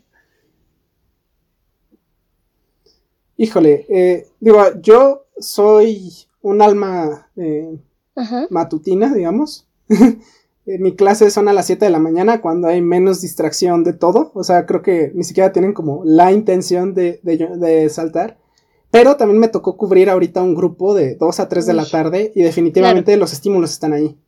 [3.41, 7.79] Híjole, eh, digo, yo soy un alma eh,
[8.49, 9.65] matutina, digamos.
[10.65, 13.93] Eh, mi clase son a las 7 de la mañana cuando hay menos distracción de
[13.93, 14.29] todo.
[14.35, 18.37] O sea, creo que ni siquiera tienen como la intención de, de, saltar.
[18.91, 22.31] Pero también me tocó cubrir ahorita un grupo de 2 a 3 de la tarde
[22.35, 24.19] y definitivamente los estímulos están ahí.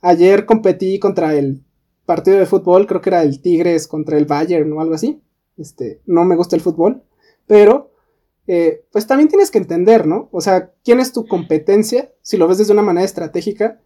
[0.00, 1.62] Ayer competí contra el
[2.06, 5.20] partido de fútbol, creo que era el Tigres contra el Bayern o algo así.
[5.58, 7.02] Este, no me gusta el fútbol,
[7.46, 7.89] pero
[8.52, 10.28] eh, pues también tienes que entender, ¿no?
[10.32, 12.12] O sea, ¿quién es tu competencia?
[12.20, 13.80] Si lo ves desde una manera estratégica,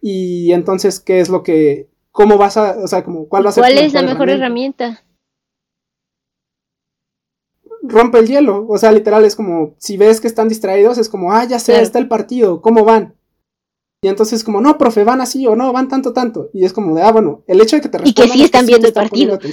[0.00, 3.52] y entonces, ¿qué es lo que, cómo vas a, o sea, como, cuál va a
[3.52, 5.02] ser ¿Cuál es la mejor herramienta?
[7.82, 11.34] Rompe el hielo, o sea, literal es como, si ves que están distraídos, es como,
[11.34, 13.16] ah, ya sé, está el partido, ¿cómo van?
[14.00, 16.48] Y entonces como, no, profe, van así o no, van tanto, tanto.
[16.54, 18.28] Y es como de, ah, bueno, el hecho de que te respondan...
[18.28, 19.38] Y que sí están viendo el partido.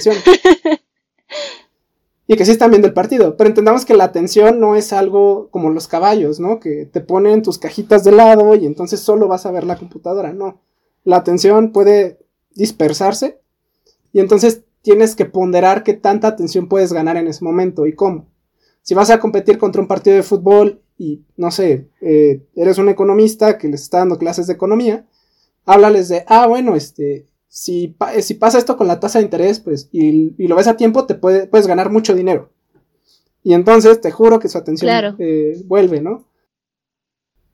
[2.30, 3.36] y que sí están viendo el partido.
[3.36, 6.60] Pero entendamos que la atención no es algo como los caballos, ¿no?
[6.60, 10.34] Que te ponen tus cajitas de lado y entonces solo vas a ver la computadora.
[10.34, 10.60] No.
[11.04, 12.18] La atención puede
[12.54, 13.40] dispersarse
[14.12, 18.28] y entonces tienes que ponderar qué tanta atención puedes ganar en ese momento y cómo.
[18.82, 22.90] Si vas a competir contra un partido de fútbol y, no sé, eh, eres un
[22.90, 25.06] economista que les está dando clases de economía,
[25.64, 29.88] háblales de, ah, bueno, este, si, si pasa esto con la tasa de interés, pues,
[29.90, 32.52] y, lo ves a tiempo, te puedes ganar mucho dinero.
[33.42, 36.26] Y entonces te juro que su atención eh, vuelve, ¿no?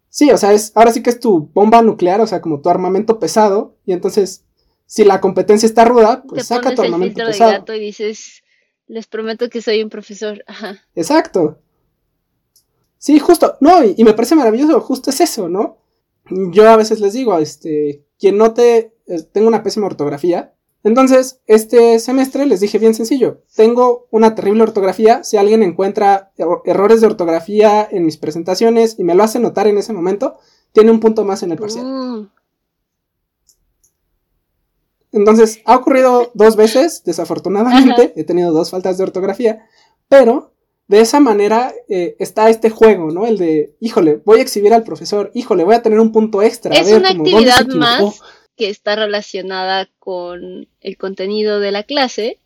[0.08, 2.68] Sí, o sea, es, ahora sí que es tu bomba nuclear, o sea, como tu
[2.68, 4.44] armamento pesado, y entonces,
[4.86, 7.50] si la competencia está ruda, pues saca tu armamento el pesado.
[7.50, 8.42] De gato y dices,
[8.86, 10.42] les prometo que soy un profesor.
[10.46, 10.80] Ajá.
[10.94, 11.60] Exacto.
[12.98, 15.78] Sí, justo, no, y, y me parece maravilloso, justo es eso, ¿no?
[16.30, 18.93] Yo a veces les digo, este, quien no te
[19.32, 20.54] tengo una pésima ortografía.
[20.82, 26.32] Entonces, este semestre les dije bien sencillo, tengo una terrible ortografía, si alguien encuentra
[26.66, 30.36] errores de ortografía en mis presentaciones y me lo hace notar en ese momento,
[30.72, 31.86] tiene un punto más en el parcial.
[31.86, 32.30] Mm.
[35.12, 39.64] Entonces, ha ocurrido dos veces, desafortunadamente, he tenido dos faltas de ortografía,
[40.08, 40.52] pero
[40.88, 43.24] de esa manera eh, está este juego, ¿no?
[43.24, 46.74] El de, híjole, voy a exhibir al profesor, híjole, voy a tener un punto extra.
[46.74, 48.20] Es una actividad más
[48.56, 52.38] que está relacionada con el contenido de la clase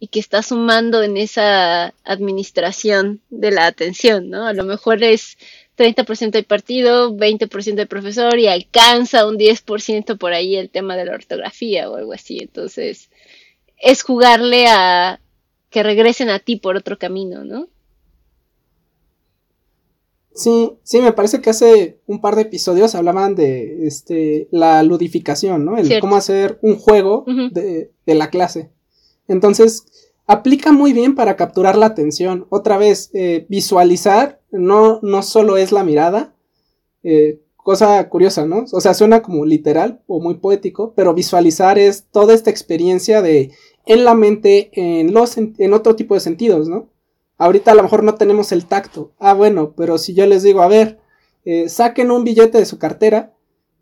[0.00, 4.46] y que está sumando en esa administración de la atención, ¿no?
[4.46, 5.36] A lo mejor es
[5.76, 11.06] 30% de partido, 20% de profesor y alcanza un 10% por ahí el tema de
[11.06, 12.38] la ortografía o algo así.
[12.40, 13.10] Entonces,
[13.76, 15.20] es jugarle a
[15.70, 17.68] que regresen a ti por otro camino, ¿no?
[20.38, 25.64] Sí, sí, me parece que hace un par de episodios hablaban de este, la ludificación,
[25.64, 25.76] ¿no?
[25.76, 28.70] El cómo hacer un juego de, la clase.
[29.26, 29.86] Entonces,
[30.28, 32.46] aplica muy bien para capturar la atención.
[32.50, 36.36] Otra vez, eh, visualizar no, no solo es la mirada,
[37.02, 38.64] eh, cosa curiosa, ¿no?
[38.70, 43.50] O sea, suena como literal o muy poético, pero visualizar es toda esta experiencia de
[43.86, 46.90] en la mente, en, los, en otro tipo de sentidos, ¿no?
[47.38, 49.12] Ahorita a lo mejor no tenemos el tacto.
[49.18, 50.98] Ah, bueno, pero si yo les digo, a ver,
[51.44, 53.32] eh, saquen un billete de su cartera,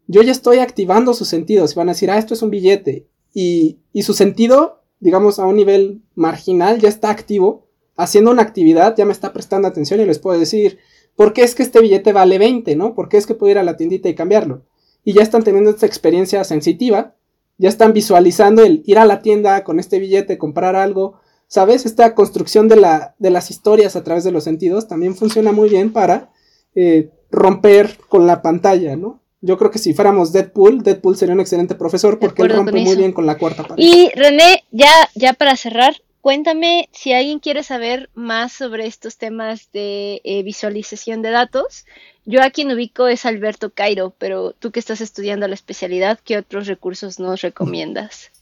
[0.06, 1.74] yo ya estoy activando sus sentidos.
[1.74, 3.08] Van a decir, ah, esto es un billete.
[3.32, 7.66] Y, y su sentido, digamos, a un nivel marginal, ya está activo.
[7.96, 10.78] Haciendo una actividad, ya me está prestando atención y les puedo decir,
[11.16, 12.94] ¿por qué es que este billete vale 20, no?
[12.94, 14.64] ¿Por qué es que puedo ir a la tiendita y cambiarlo?
[15.02, 17.16] Y ya están teniendo esta experiencia sensitiva,
[17.56, 21.86] ya están visualizando el ir a la tienda con este billete, comprar algo, ¿sabes?
[21.86, 25.68] Esta construcción de, la, de las historias a través de los sentidos también funciona muy
[25.68, 26.30] bien para
[26.74, 29.20] eh, romper con la pantalla, ¿no?
[29.40, 32.96] Yo creo que si fuéramos Deadpool, Deadpool sería un excelente profesor porque él rompe muy
[32.96, 33.82] bien con la cuarta pared.
[33.82, 39.70] Y René, ya, ya para cerrar, cuéntame si alguien quiere saber más sobre estos temas
[39.72, 41.84] de eh, visualización de datos.
[42.24, 46.38] Yo a quien ubico es Alberto Cairo, pero tú que estás estudiando la especialidad, ¿qué
[46.38, 48.32] otros recursos nos recomiendas?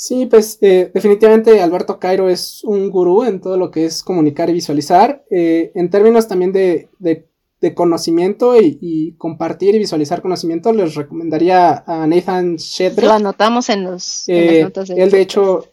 [0.00, 4.48] Sí, pues eh, definitivamente Alberto Cairo es un gurú en todo lo que es comunicar
[4.48, 5.24] y visualizar.
[5.28, 6.88] Eh, en términos también de,
[7.74, 13.06] conocimiento y, compartir y visualizar conocimiento, les recomendaría a Nathan Shedder.
[13.06, 15.66] Lo anotamos en los en las de Él, de hecho.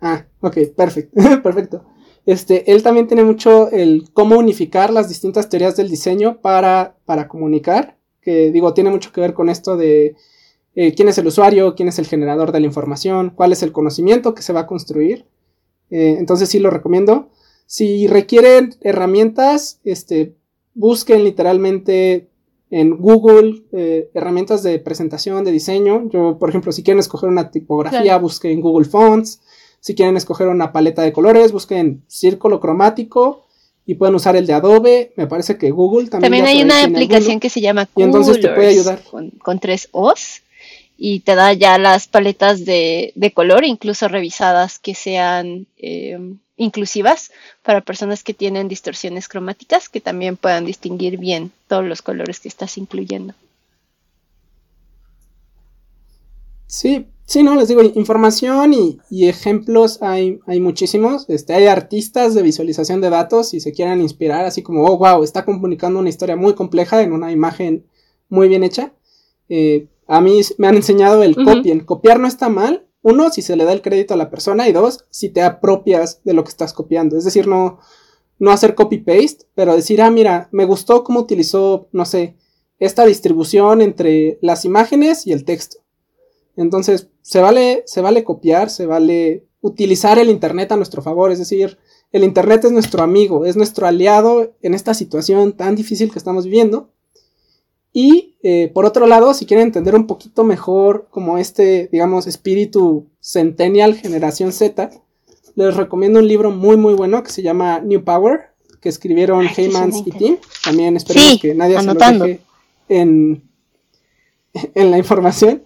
[0.00, 1.20] Ah, ok, perfecto.
[1.44, 1.84] perfecto.
[2.26, 7.28] Este, él también tiene mucho el cómo unificar las distintas teorías del diseño para, para
[7.28, 10.16] comunicar, que digo, tiene mucho que ver con esto de
[10.76, 13.72] eh, quién es el usuario, quién es el generador de la información, cuál es el
[13.72, 15.24] conocimiento que se va a construir.
[15.90, 17.30] Eh, entonces sí lo recomiendo.
[17.66, 20.36] Si requieren herramientas, este,
[20.74, 22.28] busquen literalmente
[22.70, 26.10] en Google eh, herramientas de presentación, de diseño.
[26.10, 29.40] Yo, por ejemplo, si quieren escoger una tipografía, busquen en Google Fonts.
[29.80, 33.46] Si quieren escoger una paleta de colores, busquen círculo cromático
[33.86, 35.12] y pueden usar el de Adobe.
[35.16, 36.32] Me parece que Google también.
[36.32, 39.00] También hay una aplicación que se llama Colors, y entonces te puede ayudar.
[39.42, 40.42] Con, tres O's
[40.96, 46.18] y te da ya las paletas de, color, incluso revisadas que sean eh,
[46.56, 47.32] inclusivas
[47.62, 52.48] para personas que tienen distorsiones cromáticas, que también puedan distinguir bien todos los colores que
[52.48, 53.34] estás incluyendo.
[56.66, 61.28] Sí, Sí, no, les digo, información y, ejemplos hay, hay muchísimos.
[61.28, 65.24] Este, hay artistas de visualización de datos y se quieran inspirar, así como, oh, wow,
[65.24, 67.84] está comunicando una historia muy compleja en una imagen
[68.28, 68.92] muy bien hecha.
[69.48, 71.80] Eh, a mí me han enseñado el copien.
[71.80, 72.86] Copiar no está mal.
[73.02, 74.68] Uno, si se le da el crédito a la persona.
[74.68, 77.16] Y dos, si te apropias de lo que estás copiando.
[77.16, 77.78] Es decir, no,
[78.38, 82.36] no hacer copy-paste, pero decir, ah, mira, me gustó cómo utilizó, no sé,
[82.78, 85.78] esta distribución entre las imágenes y el texto.
[86.56, 91.38] Entonces, se vale, se vale copiar, se vale utilizar el Internet a nuestro favor, es
[91.38, 91.78] decir,
[92.12, 96.44] el Internet es nuestro amigo, es nuestro aliado en esta situación tan difícil que estamos
[96.44, 96.90] viviendo.
[97.98, 103.06] Y eh, por otro lado, si quieren entender un poquito mejor como este, digamos, espíritu
[103.20, 104.90] centennial generación Z,
[105.54, 108.50] les recomiendo un libro muy muy bueno que se llama New Power,
[108.82, 110.36] que escribieron Heymans y Tim.
[110.62, 112.40] También esperemos que nadie se lo deje
[112.88, 113.42] en,
[114.74, 115.62] en la información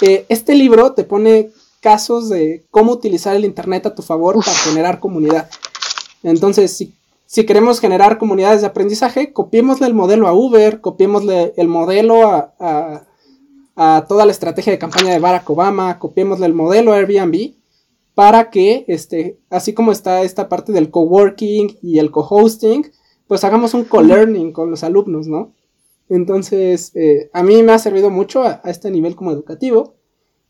[0.00, 1.50] este libro te pone
[1.80, 5.50] casos de cómo utilizar el Internet a tu favor para generar comunidad.
[6.22, 6.94] Entonces, si,
[7.46, 13.06] queremos generar comunidades de aprendizaje, copiémosle el modelo a Uber, copiémosle el modelo a,
[14.08, 17.54] toda la estrategia de campaña de Barack Obama, copiémosle el modelo a Airbnb
[18.14, 22.90] para que, este, así como está esta parte del coworking y el co-hosting,
[23.26, 25.54] pues hagamos un co-learning con los alumnos, ¿no?
[26.08, 29.94] Entonces, eh, a mí me ha servido mucho a, este nivel como educativo.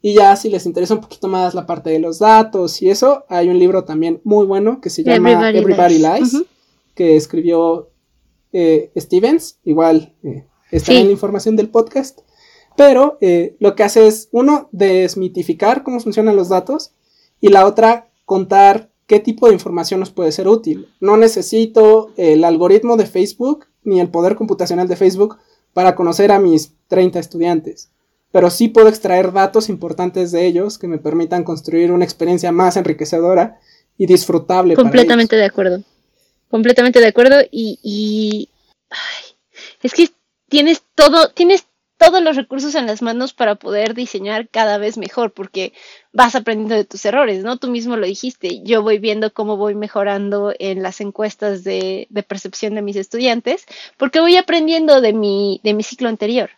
[0.02, 3.24] Y ya si les interesa un poquito más la parte de los datos y eso,
[3.28, 6.42] hay un libro también muy bueno que se llama Everybody, Lies,
[7.00, 7.88] que escribió
[8.52, 12.18] eh, Stevens, igual eh, está en la información del podcast.
[12.76, 13.18] Pero
[13.58, 16.92] lo que hace es, uno, desmitificar cómo funcionan los datos
[17.40, 20.88] y la otra, contar qué tipo de información nos puede ser útil.
[21.00, 25.38] No necesito el algoritmo de Facebook ni el poder computacional de Facebook
[25.72, 27.92] para conocer a mis 30 estudiantes,
[28.30, 32.76] pero sí puedo extraer datos importantes de ellos que me permitan construir una experiencia más
[32.76, 33.58] enriquecedora
[33.96, 34.74] y disfrutable.
[34.74, 35.82] Completamente de acuerdo.
[36.50, 38.48] Completamente de acuerdo y,
[39.82, 40.08] es que
[40.48, 45.32] tienes todo, tienes todos los recursos en las manos para poder diseñar cada vez mejor,
[45.32, 45.72] porque
[46.12, 47.58] vas aprendiendo de tus errores, ¿no?
[47.58, 52.22] Tú mismo lo dijiste, yo voy viendo cómo voy mejorando en las encuestas de, de
[52.24, 56.50] percepción de mis estudiantes, porque voy aprendiendo de mi, de mi ciclo anterior.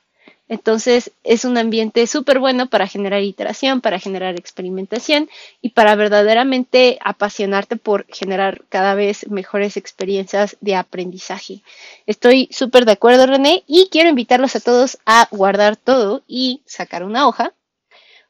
[0.53, 5.31] Entonces es un ambiente súper bueno para generar iteración, para generar experimentación
[5.63, 11.63] y para verdaderamente apasionarte por generar cada vez mejores experiencias de aprendizaje.
[12.05, 17.03] Estoy súper de acuerdo, René, y quiero invitarlos a todos a guardar todo y sacar
[17.03, 17.55] una hoja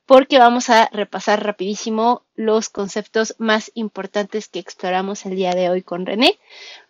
[0.06, 5.82] porque vamos a repasar rapidísimo los conceptos más importantes que exploramos el día de hoy
[5.82, 6.38] con René.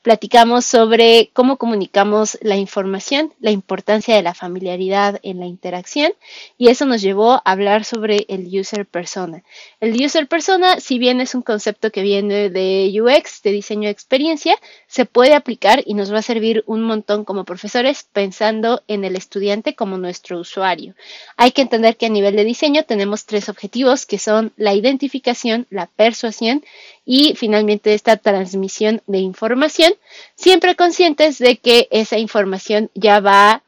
[0.03, 6.13] Platicamos sobre cómo comunicamos la información, la importancia de la familiaridad en la interacción
[6.59, 9.45] y eso nos llevó a hablar sobre el user persona.
[9.81, 13.93] El user persona, si bien es un concepto que viene de UX, de diseño de
[13.93, 14.57] experiencia,
[14.89, 19.15] se puede aplicar y nos va a servir un montón como profesores pensando en el
[19.15, 20.95] estudiante como nuestro usuario.
[21.37, 25.32] Hay que entender que a nivel de diseño tenemos tres objetivos que son la identificación,
[25.71, 26.65] la persuasión
[27.05, 29.93] y finalmente esta transmisión de información,
[30.35, 33.63] siempre conscientes de que esa información ya va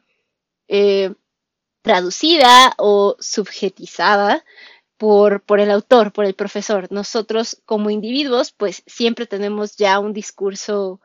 [0.67, 1.13] eh,
[1.81, 4.43] traducida o subjetizada
[4.97, 6.87] por, por, el autor, por el profesor.
[6.91, 10.99] Nosotros como individuos, pues siempre tenemos ya un discurso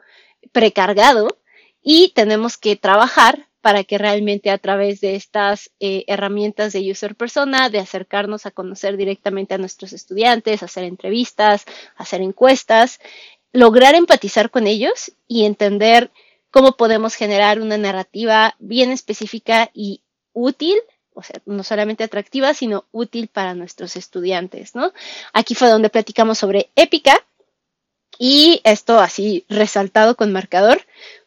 [0.52, 1.38] precargado
[1.82, 7.14] y tenemos que trabajar para que realmente a través de estas eh, herramientas de user
[7.14, 11.64] persona, de acercarnos a conocer directamente a nuestros estudiantes, hacer entrevistas,
[11.96, 13.00] hacer encuestas,
[13.52, 16.11] lograr empatizar con ellos y entender
[16.50, 20.02] cómo podemos generar una narrativa bien específica y
[20.32, 20.76] útil
[21.12, 24.92] o sea, no solamente atractiva, sino útil para nuestros estudiantes, ¿no?
[25.32, 27.14] Aquí fue donde platicamos sobre épica
[28.18, 30.80] y esto así resaltado con marcador.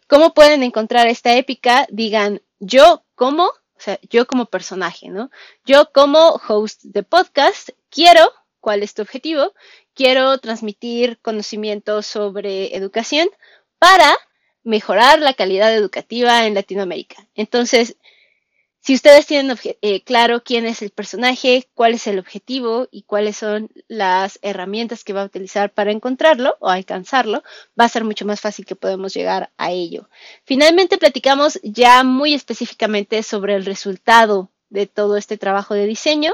[0.08, 1.88] ¿Cómo pueden encontrar esta épica?
[1.90, 5.30] Digan, yo como, o sea, yo como personaje, ¿no?
[5.66, 9.54] Yo como host de podcast quiero, ¿cuál es tu objetivo?
[9.94, 13.30] Quiero transmitir conocimiento sobre educación
[13.80, 14.16] para
[14.64, 17.28] mejorar la calidad educativa en Latinoamérica.
[17.36, 17.98] Entonces,
[18.86, 23.38] si ustedes tienen eh, claro quién es el personaje, cuál es el objetivo y cuáles
[23.38, 27.44] son las herramientas que va a utilizar para encontrarlo o alcanzarlo,
[27.80, 30.10] va a ser mucho más fácil que podamos llegar a ello.
[30.44, 36.34] Finalmente platicamos ya muy específicamente sobre el resultado de todo este trabajo de diseño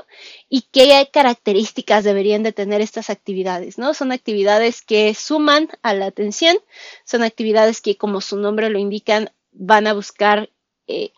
[0.49, 3.93] y qué características deberían de tener estas actividades, ¿no?
[3.93, 6.57] Son actividades que suman a la atención,
[7.05, 10.49] son actividades que, como su nombre lo indican, van a buscar
[10.87, 11.11] eh,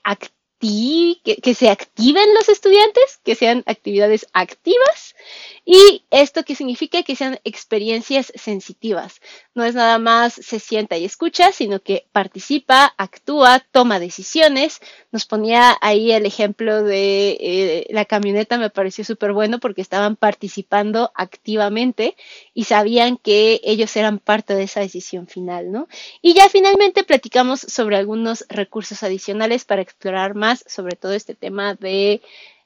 [0.61, 5.15] que, que, se activen los estudiantes, que sean actividades activas
[5.65, 9.21] y esto que significa que sean experiencias sensitivas.
[9.55, 14.79] No es nada más se sienta y escucha, sino que participa, actúa, toma decisiones.
[15.11, 20.15] Nos ponía ahí el ejemplo de eh, la camioneta, me pareció súper bueno porque estaban
[20.15, 22.15] participando activamente
[22.53, 25.87] y sabían que ellos eran parte de esa decisión final, ¿no?
[26.21, 31.75] Y ya finalmente platicamos sobre algunos recursos adicionales para explorar más sobre todo este tema
[31.75, 32.21] de...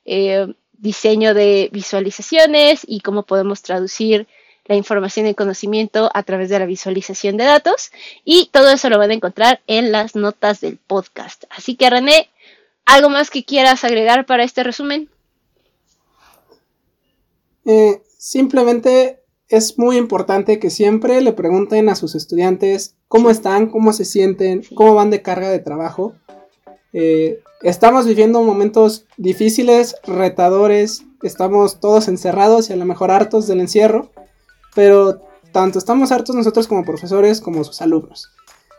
[0.06, 4.28] Eh, diseño de visualizaciones y cómo podemos traducir
[4.66, 7.92] la información y conocimiento a través de la visualización de datos.
[8.24, 11.44] Y todo eso lo van a encontrar en las notas del podcast.
[11.50, 12.30] Así que René,
[12.86, 15.10] ¿algo más que quieras agregar para este resumen?
[17.66, 23.94] Eh, simplemente es muy importante que siempre le pregunten a sus estudiantes cómo están, cómo
[23.94, 26.16] se sienten, cómo van de carga de trabajo.
[26.98, 33.60] Eh, estamos viviendo momentos difíciles, retadores, estamos todos encerrados y a lo mejor hartos del
[33.60, 34.12] encierro,
[34.76, 35.22] pero
[35.52, 38.32] tanto estamos hartos nosotros como profesores como sus alumnos.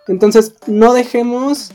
[0.08, 1.72] Entonces, no dejemos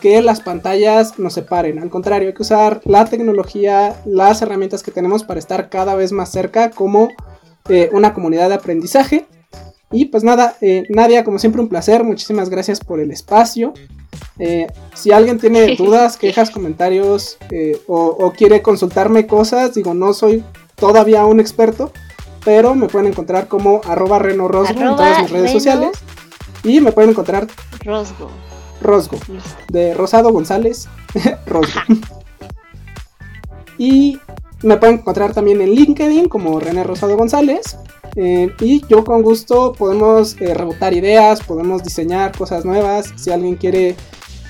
[0.00, 1.80] que las pantallas nos separen.
[1.80, 6.12] Al contrario, hay que usar la tecnología, las herramientas que tenemos para estar cada vez
[6.12, 7.08] más cerca como
[7.68, 9.26] eh, una comunidad de aprendizaje.
[9.90, 13.74] Y pues nada, eh, Nadia, como siempre un placer, muchísimas gracias por el espacio.
[14.44, 20.42] Eh, si alguien tiene dudas, quejas, comentarios eh, o, quiere consultarme cosas, digo, no soy
[20.74, 21.92] todavía un experto,
[22.44, 25.90] pero me pueden encontrar como arroba Reno Rosgo en todas mis redes sociales.
[26.64, 27.46] Y me pueden encontrar
[27.84, 28.30] Rosgo.
[28.80, 29.16] Rosgo.
[29.68, 30.88] De Rosado González.
[31.46, 31.80] Rosgo.
[33.78, 34.18] y
[34.62, 37.78] me pueden encontrar también en LinkedIn como René Rosado González.
[38.16, 43.12] Eh, y yo con gusto podemos rebotar ideas, podemos diseñar cosas nuevas.
[43.16, 43.96] Si alguien quiere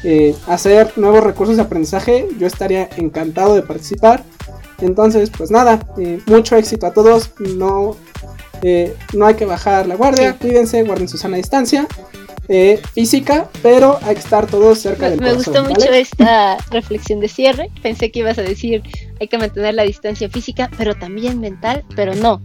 [0.05, 4.25] eh, hacer nuevos recursos de aprendizaje, yo estaría encantado de participar.
[4.81, 7.31] Entonces, pues nada, eh, mucho éxito a todos.
[7.39, 7.97] No,
[8.63, 11.87] eh, no hay que bajar la guardia, cuídense, guarden su sana distancia.
[12.93, 17.71] física, pero hay que estar todos cerca del Me gustó mucho esta reflexión de cierre.
[17.83, 18.83] Pensé que ibas a decir
[19.21, 22.43] hay que mantener la distancia física, pero también mental, pero no.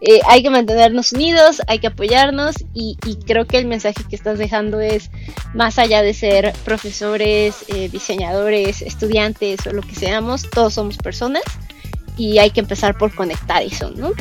[0.00, 2.96] Eh, hay que mantenernos unidos, hay que apoyarnos y,
[3.26, 5.10] creo que el mensaje que estás dejando es
[5.54, 11.42] más allá de ser profesores, eh, diseñadores, estudiantes o lo que seamos, todos somos personas
[12.16, 14.12] y hay que empezar por conectar eso, ¿no?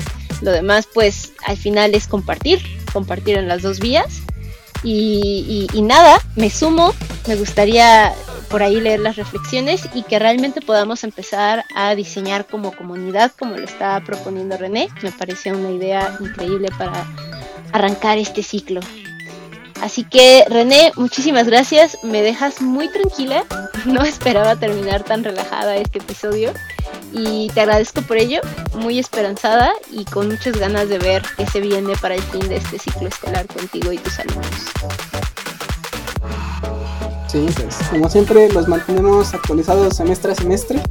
[0.41, 2.59] Lo demás pues al final es compartir,
[2.91, 4.21] compartir en las dos vías
[4.89, 6.93] y, nada, me sumo,
[7.27, 8.13] me gustaría
[8.49, 13.57] por ahí leer las reflexiones y que realmente podamos empezar a diseñar como comunidad, como
[13.57, 14.87] lo está proponiendo René.
[15.01, 17.05] Me parece una idea increíble para
[17.73, 18.79] arrancar este ciclo.
[19.81, 23.43] Así que René, muchísimas gracias, me dejas muy tranquila,
[23.85, 26.53] no esperaba terminar tan relajada este episodio
[27.17, 28.41] y te agradezco por ello,
[28.75, 32.57] muy esperanzada y con muchas ganas de ver qué se viene para el fin de
[32.57, 34.47] este ciclo escolar contigo y tus alumnos.
[37.27, 40.81] Sí, pues como siempre los mantenemos actualizados semestre a semestre.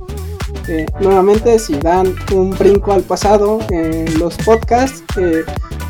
[0.68, 5.44] Eh, nuevamente, si dan un brinco al pasado en los podcasts, eh,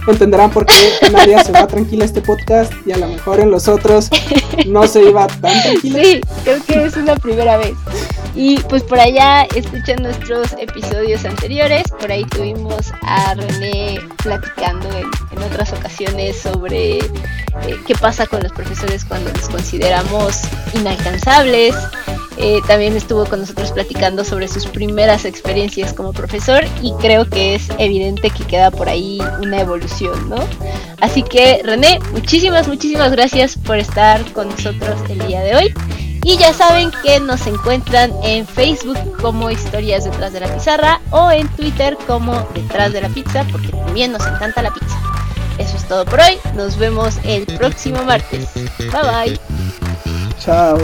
[0.06, 0.74] entenderán por qué
[1.12, 4.10] Nadia se va tranquila este podcast y a lo mejor en los otros
[4.66, 6.00] no se iba tan tranquila.
[6.02, 7.74] Sí, creo que es una primera vez.
[8.36, 15.06] Y pues por allá escuchan nuestros episodios anteriores, por ahí tuvimos a René platicando en,
[15.42, 20.42] otras ocasiones sobre eh, qué pasa con los profesores cuando los consideramos
[20.74, 21.74] inalcanzables.
[22.38, 27.54] Eh, también estuvo con nosotros platicando sobre sus primeras experiencias como profesor y creo que
[27.54, 30.36] es evidente que queda por ahí una evolución, ¿no?
[31.00, 35.74] Así que René, muchísimas, muchísimas gracias por estar con nosotros el día de hoy.
[36.26, 41.30] Y ya saben que nos encuentran en Facebook como Historias detrás de la pizarra o
[41.30, 45.00] en Twitter como Detrás de la pizza, porque también nos encanta la pizza.
[45.56, 46.36] Eso es todo por hoy.
[46.56, 48.48] Nos vemos el próximo martes.
[48.54, 49.40] Bye bye.
[50.40, 50.76] Chao.